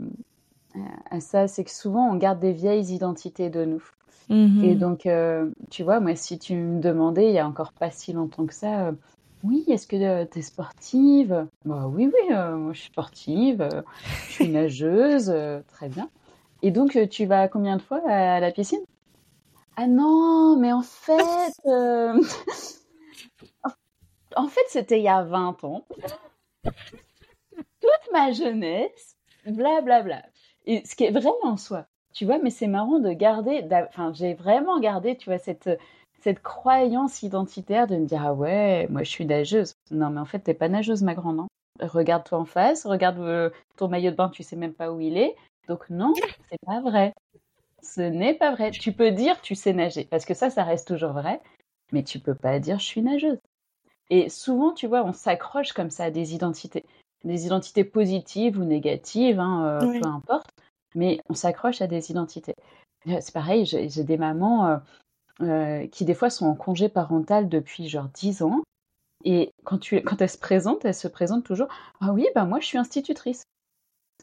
[1.10, 3.84] à ça, c'est que souvent on garde des vieilles identités de nous.
[4.30, 4.64] Mm.
[4.64, 7.92] Et donc, euh, tu vois, moi, si tu me demandais il y a encore pas
[7.92, 8.92] si longtemps que ça, euh,
[9.44, 11.48] oui, est-ce que tu es sportive?
[11.66, 13.82] Bah oui, oui, euh, moi je suis sportive, euh,
[14.28, 16.10] je suis nageuse, euh, très bien.
[16.62, 18.82] Et donc, euh, tu vas combien de fois à la piscine?
[19.78, 22.22] Ah non, mais en fait, euh,
[24.36, 25.86] en fait, c'était il y a 20 ans.
[26.64, 30.24] Toute ma jeunesse, blablabla.
[30.66, 34.14] Et ce qui est vrai en soi, tu vois, mais c'est marrant de garder, enfin,
[34.14, 35.70] j'ai vraiment gardé, tu vois, cette,
[36.22, 39.74] cette croyance identitaire de me dire, ah ouais, moi je suis nageuse.
[39.92, 41.40] Non, mais en fait, t'es pas nageuse, ma grande.
[41.42, 41.48] hein.
[41.82, 45.18] Regarde-toi en face, regarde euh, ton maillot de bain, tu sais même pas où il
[45.18, 45.36] est.
[45.68, 46.14] Donc non,
[46.50, 47.14] c'est pas vrai.
[47.84, 48.72] Ce n'est pas vrai.
[48.72, 51.42] Tu peux dire tu sais nager, parce que ça, ça reste toujours vrai,
[51.92, 53.40] mais tu peux pas dire je suis nageuse.
[54.10, 56.86] Et souvent, tu vois, on s'accroche comme ça à des identités,
[57.24, 60.00] des identités positives ou négatives, hein, euh, Oui.
[60.00, 60.50] peu importe,
[60.96, 62.56] mais on s'accroche à des identités.
[63.08, 64.78] Euh, C'est pareil, j'ai j'ai des mamans euh,
[65.42, 68.62] euh, qui des fois sont en congé parental depuis genre 10 ans,
[69.24, 71.68] et quand, tu, quand elles se présentent, elles se présentent toujours,
[72.02, 73.44] ah oui, bah moi je suis institutrice.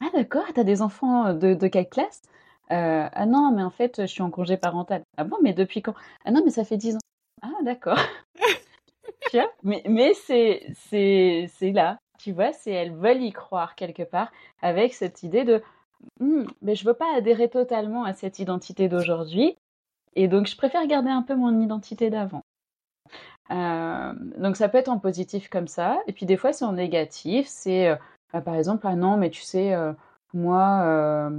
[0.00, 2.22] Ah d'accord, t'as des enfants de, de quelle classe?
[2.70, 5.02] Euh, ah non, mais en fait, je suis en congé parental.
[5.16, 5.94] Ah bon, mais depuis quand?
[6.24, 7.00] Ah non, mais ça fait 10 ans.
[7.42, 7.98] Ah d'accord.
[9.62, 10.74] Mais, mais c'est
[11.72, 14.30] là, tu vois, c'est elles veulent y croire quelque part
[14.62, 15.62] avec cette idée de
[16.20, 19.56] Hmm, mais je veux pas adhérer totalement à cette identité d'aujourd'hui
[20.14, 22.42] et donc je préfère garder un peu mon identité d'avant.
[23.50, 26.72] Euh, donc ça peut être en positif comme ça et puis des fois c'est en
[26.72, 27.96] négatif, c'est euh,
[28.32, 29.92] bah, par exemple ah non mais tu sais euh,
[30.34, 31.30] moi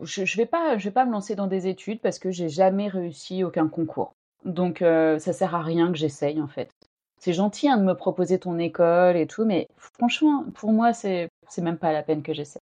[0.00, 2.48] je, je vais pas je vais pas me lancer dans des études parce que j'ai
[2.48, 4.12] jamais réussi aucun concours.
[4.44, 6.70] Donc ça sert à rien que j'essaye en fait.
[7.22, 11.28] C'est gentil hein, de me proposer ton école et tout, mais franchement, pour moi, c'est
[11.48, 12.58] c'est même pas la peine que j'essaie.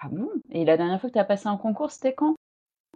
[0.00, 0.28] Ah bon?
[0.50, 2.34] Et la dernière fois que tu as passé un concours, c'était quand?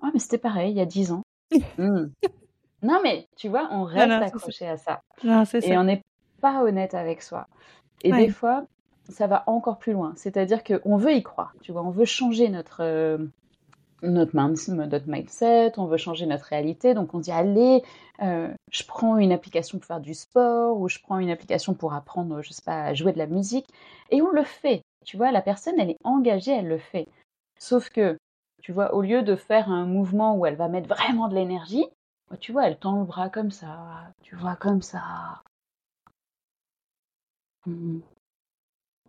[0.02, 1.22] Ah, mais c'était pareil, il y a 10 ans.
[1.78, 2.08] Hmm.
[2.82, 5.00] Non, mais tu vois, on reste non, accroché à ça.
[5.24, 5.80] Non, Et ça.
[5.80, 6.02] on n'est
[6.40, 7.46] pas honnête avec soi.
[8.04, 8.26] Et Ouais.
[8.26, 8.64] des fois,
[9.08, 10.12] ça va encore plus loin.
[10.16, 13.18] C'est-à-dire qu'on veut y croire, tu vois, on veut changer notre, euh,
[14.02, 14.36] notre
[15.06, 16.92] mindset, on veut changer notre réalité.
[16.94, 17.82] Donc on dit, allez,
[18.22, 21.94] euh, je prends une application pour faire du sport ou je prends une application pour
[21.94, 23.66] apprendre, je sais pas, à jouer de la musique.
[24.10, 24.82] Et on le fait.
[25.04, 27.06] Tu vois, la personne, elle est engagée, elle le fait.
[27.58, 28.18] Sauf que,
[28.66, 31.86] tu vois, au lieu de faire un mouvement où elle va mettre vraiment de l'énergie,
[32.40, 35.44] tu vois, elle tend le bras comme ça, tu vois, comme ça.
[37.66, 38.02] Mhm.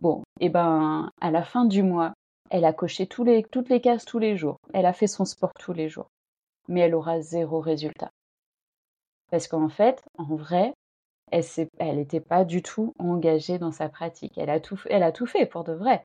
[0.00, 2.12] Bon, et ben, à la fin du mois,
[2.50, 3.28] elle a coché toutes
[3.68, 4.58] les cases tous les jours.
[4.74, 6.08] Elle a fait son sport tous les jours.
[6.68, 8.10] Mais elle aura zéro résultat.
[9.30, 10.74] Parce qu'en fait, en vrai,
[11.30, 14.38] elle n'était pas du tout engagée dans sa pratique.
[14.38, 14.76] Elle a tout,
[15.26, 16.04] fait- pour de vrai.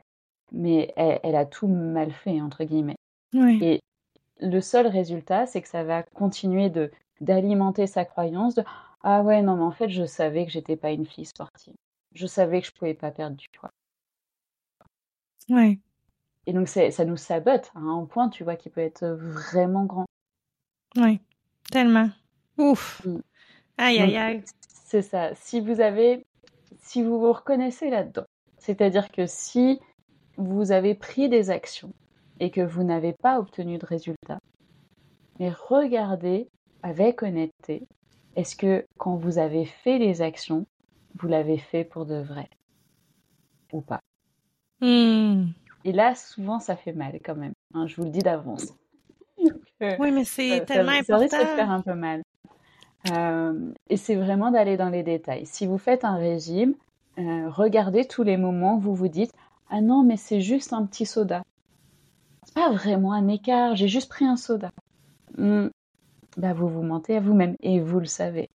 [0.53, 2.97] Mais elle a tout mal fait, entre guillemets.
[3.33, 3.59] Oui.
[3.61, 3.81] Et
[4.39, 8.63] le seul résultat, c'est que ça va continuer de d'alimenter sa croyance de
[9.03, 11.75] ah ouais non mais en fait je savais que j'étais pas une fille sportive.
[12.13, 13.71] Je savais que je pouvais pas perdre du poids.
[15.49, 15.79] Ouais.
[16.45, 20.05] Et donc ça nous sabote à un point tu vois qui peut être vraiment grand.
[20.97, 21.19] Ouais.
[21.71, 22.09] Tellement.
[22.57, 23.01] Ouf.
[23.05, 23.19] Mm.
[23.77, 24.43] Aïe, aïe, aïe.
[24.67, 25.33] C'est ça.
[25.35, 26.25] Si vous avez
[26.81, 28.25] si vous vous reconnaissez là-dedans,
[28.57, 29.79] c'est-à-dire que si
[30.37, 31.93] vous avez pris des actions
[32.39, 34.39] et que vous n'avez pas obtenu de résultat,
[35.39, 36.47] mais regardez
[36.81, 37.87] avec honnêteté,
[38.35, 40.65] est-ce que quand vous avez fait les actions,
[41.15, 42.49] vous l'avez fait pour de vrai
[43.71, 43.99] ou pas?
[44.81, 45.47] Hmm.
[45.85, 47.53] Et là, souvent, ça fait mal quand même.
[47.73, 48.73] hein, je vous le dis d'avance.
[49.37, 51.27] oui, mais c'est tellement ça, important.
[51.29, 52.21] Ça risque de faire un peu mal.
[53.11, 55.45] Euh, et c'est vraiment d'aller dans les détails.
[55.45, 56.73] Si vous faites un régime,
[57.17, 59.31] euh, regardez tous les moments où vous vous dites
[59.69, 61.43] Ah non, mais c'est juste un petit soda.
[62.55, 64.71] Pas vraiment un écart, j'ai juste pris un soda.
[65.37, 68.49] Bah, vous vous mentez à vous-même et vous le savez.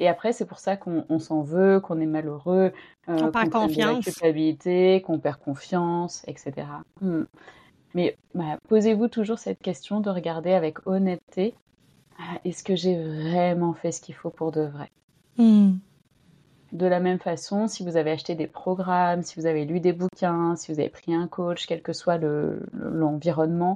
[0.00, 2.72] Et après, c'est pour ça qu'on s'en veut, qu'on est malheureux,
[3.08, 6.66] euh, qu'on perd confiance, culpabilité, qu'on perd confiance, etc.
[7.94, 11.54] Mais bah, posez-vous toujours cette question de regarder avec honnêteté
[12.18, 14.90] ah, est-ce que j'ai vraiment fait ce qu'il faut pour de vrai?
[15.36, 15.76] Hmm.
[16.72, 19.94] De la même façon, si vous avez acheté des programmes, si vous avez lu des
[19.94, 23.74] bouquins, si vous avez pris un coach, quel que soit l'environnement,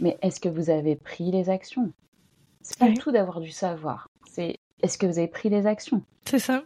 [0.00, 1.92] mais est-ce que vous avez pris les actions?
[2.62, 6.02] C'est pas tout d'avoir du savoir, c'est est-ce que vous avez pris les actions?
[6.24, 6.64] C'est ça.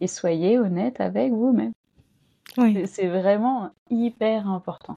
[0.00, 1.72] Et soyez honnête avec vous-même.
[2.56, 2.86] Oui.
[2.86, 4.96] C'est vraiment hyper important.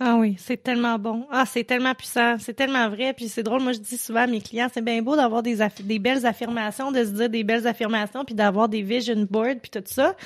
[0.00, 1.26] Ah oui, c'est tellement bon.
[1.30, 3.12] Ah, c'est tellement puissant, c'est tellement vrai.
[3.12, 5.56] Puis c'est drôle, moi je dis souvent à mes clients, c'est bien beau d'avoir des,
[5.98, 9.82] belles affirmations, de se dire des belles affirmations, puis d'avoir des vision boards, puis tout
[9.84, 10.16] ça.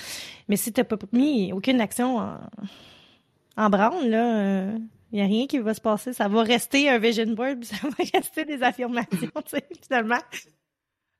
[0.48, 2.38] Mais si t'as pas mis aucune action en,
[3.56, 4.70] en branle, là,
[5.12, 6.12] il euh, y a rien qui va se passer.
[6.12, 10.20] Ça va rester un vision board, puis ça va rester des affirmations, tu sais, finalement.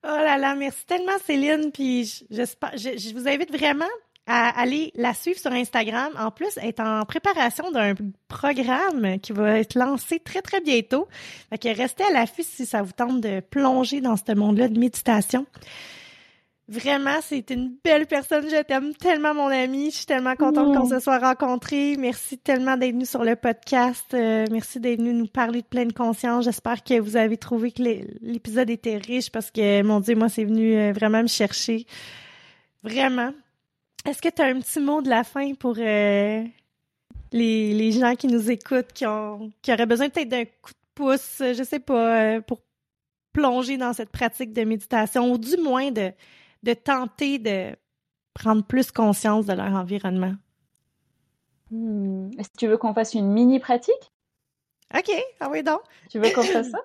[0.05, 3.84] Oh là là, merci tellement Céline, puis je vous invite vraiment
[4.27, 6.12] à aller la suivre sur Instagram.
[6.18, 7.95] En plus, elle est en préparation d'un
[8.29, 11.07] programme qui va être lancé très, très bientôt.
[11.51, 14.79] Fait que restez à l'affût si ça vous tente de plonger dans ce monde-là de
[14.79, 15.47] méditation.
[16.68, 18.49] Vraiment, c'est une belle personne.
[18.51, 19.93] Je t'aime tellement, mon ami.
[19.93, 21.97] Je suis tellement contente qu'on se soit rencontrés.
[21.97, 24.07] Merci tellement d'être venu sur le podcast.
[24.14, 26.45] Euh, merci d'être venu nous parler de pleine conscience.
[26.45, 27.85] J'espère que vous avez trouvé que
[28.20, 31.87] l'épisode était riche parce que, mon Dieu, moi, c'est venu euh, vraiment me chercher.
[32.83, 33.31] Vraiment.
[34.07, 36.44] Est-ce que tu as un petit mot de la fin pour euh,
[37.32, 40.94] les, les, gens qui nous écoutent, qui, ont, qui auraient besoin peut-être d'un coup de
[40.94, 42.61] pouce, je sais pas, euh, pour
[43.32, 46.12] plonger dans cette pratique de méditation, ou du moins de,
[46.62, 47.76] de tenter de
[48.32, 50.34] prendre plus conscience de leur environnement?
[51.70, 52.30] Hmm.
[52.38, 54.12] Est-ce que tu veux qu'on fasse une mini pratique?
[54.96, 55.80] OK, ah oui donc.
[56.11, 56.78] Tu veux qu'on fasse ça?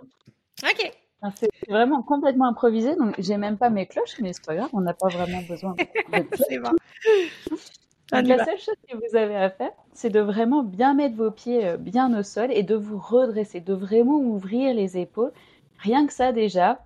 [0.64, 0.92] OK.
[1.36, 4.82] C'est vraiment complètement improvisé, donc j'ai même pas mes cloches, mais c'est pas grave, on
[4.82, 5.86] n'a pas vraiment besoin de
[6.48, 6.72] C'est bon.
[8.12, 11.68] la seule chose que vous avez à faire, c'est de vraiment bien mettre vos pieds
[11.68, 15.32] euh, bien au sol et de vous redresser, de vraiment ouvrir les épaules.
[15.78, 16.80] Rien que ça déjà,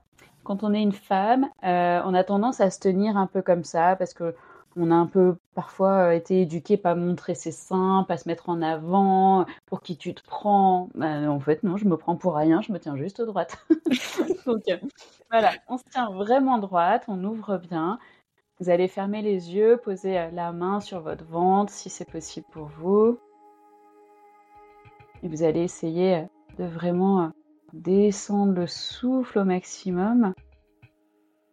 [0.44, 3.64] quand on est une femme, euh, on a tendance à se tenir un peu comme
[3.64, 4.36] ça parce que
[4.76, 8.50] on a un peu parfois euh, été éduqué pas montrer ses seins, pas se mettre
[8.50, 10.90] en avant, pour qui tu te prends.
[10.96, 13.58] Ben, en fait, non, je me prends pour rien, je me tiens juste droite.
[14.46, 14.78] Donc euh,
[15.32, 18.00] voilà, on se tient vraiment droite, on ouvre bien.
[18.60, 22.48] Vous allez fermer les yeux, poser euh, la main sur votre ventre si c'est possible
[22.52, 23.18] pour vous.
[25.24, 26.26] Et vous allez essayer
[26.60, 27.32] de vraiment
[27.74, 30.34] descendre le souffle au maximum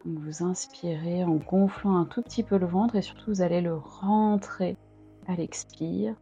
[0.05, 3.77] vous inspirez en gonflant un tout petit peu le ventre et surtout vous allez le
[3.77, 4.77] rentrer
[5.29, 6.15] à l'expire.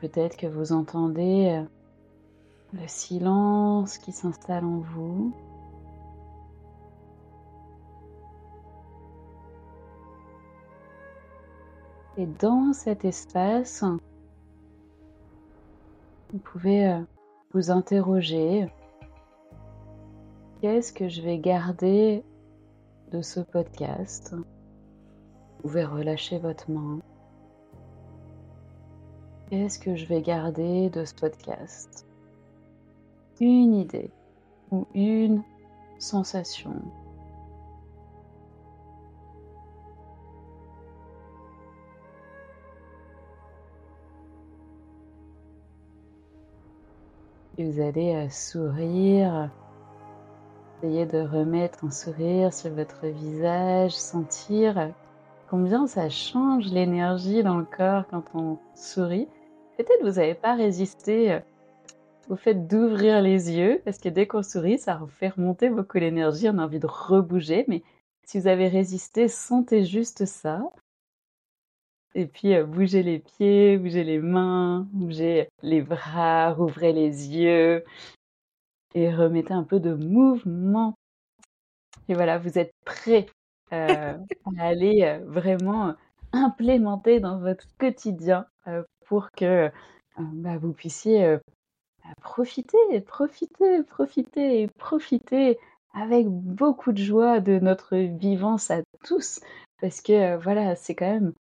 [0.00, 1.64] Peut-être que vous entendez euh,
[2.72, 5.34] le silence qui s'installe en vous.
[12.16, 13.84] Et dans cet espace,
[16.34, 17.00] vous pouvez euh,
[17.52, 18.66] vous interroger.
[20.60, 22.24] Qu'est-ce que je vais garder
[23.12, 24.34] de ce podcast?
[24.34, 26.98] Vous pouvez relâcher votre main.
[29.48, 32.04] Qu'est-ce que je vais garder de ce podcast?
[33.40, 34.10] Une idée
[34.72, 35.44] ou une
[36.00, 36.82] sensation
[47.58, 49.50] vous allez euh, sourire,
[50.82, 54.92] essayer de remettre un sourire sur votre visage, sentir
[55.48, 59.28] combien ça change l'énergie dans le corps quand on sourit.
[59.76, 61.40] Peut-être vous n'avez pas résisté euh,
[62.28, 66.48] au fait d'ouvrir les yeux, parce que dès qu'on sourit, ça fait remonter beaucoup l'énergie,
[66.48, 67.82] on a envie de rebouger, mais
[68.24, 70.62] si vous avez résisté, sentez juste ça.
[72.14, 77.84] Et puis, euh, bougez les pieds, bougez les mains, bougez les bras, ouvrez les yeux
[78.94, 80.94] et remettez un peu de mouvement.
[82.08, 83.26] Et voilà, vous êtes prêts
[83.72, 84.16] euh,
[84.58, 85.94] à aller euh, vraiment
[86.32, 88.46] implémenter dans votre quotidien
[89.06, 89.70] pour que
[90.18, 91.38] bah, vous puissiez
[92.22, 95.58] profiter, profiter, profiter, profiter
[95.92, 99.40] avec beaucoup de joie de notre vivance à tous.
[99.80, 101.34] Parce que voilà, c'est quand même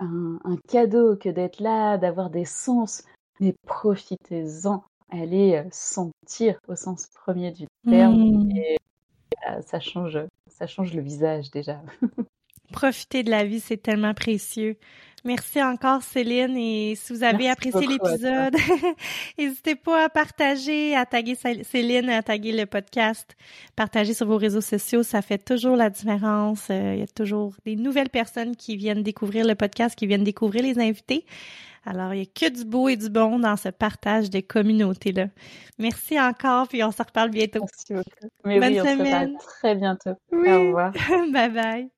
[0.00, 3.04] un, cadeau que d'être là, d'avoir des sens,
[3.40, 4.82] mais profitez-en.
[5.10, 8.44] Allez sentir au sens premier du terme.
[8.44, 8.56] Mmh.
[8.56, 8.76] Et
[9.62, 11.80] ça change, ça change le visage déjà.
[12.72, 14.76] Profiter de la vie, c'est tellement précieux.
[15.24, 18.54] Merci encore Céline et si vous avez apprécié l'épisode,
[19.38, 23.36] n'hésitez pas à partager, à taguer Céline, à taguer le podcast,
[23.74, 26.68] partager sur vos réseaux sociaux, ça fait toujours la différence.
[26.70, 30.24] Euh, il y a toujours des nouvelles personnes qui viennent découvrir le podcast, qui viennent
[30.24, 31.24] découvrir les invités.
[31.84, 35.28] Alors, il n'y a que du beau et du bon dans ce partage de communauté-là.
[35.78, 37.60] Merci encore, puis on se reparle bientôt.
[37.60, 38.32] Merci beaucoup.
[38.44, 40.14] Mais Bonne oui, on se reparle très bientôt.
[40.32, 40.92] Au revoir.
[41.32, 41.97] bye bye.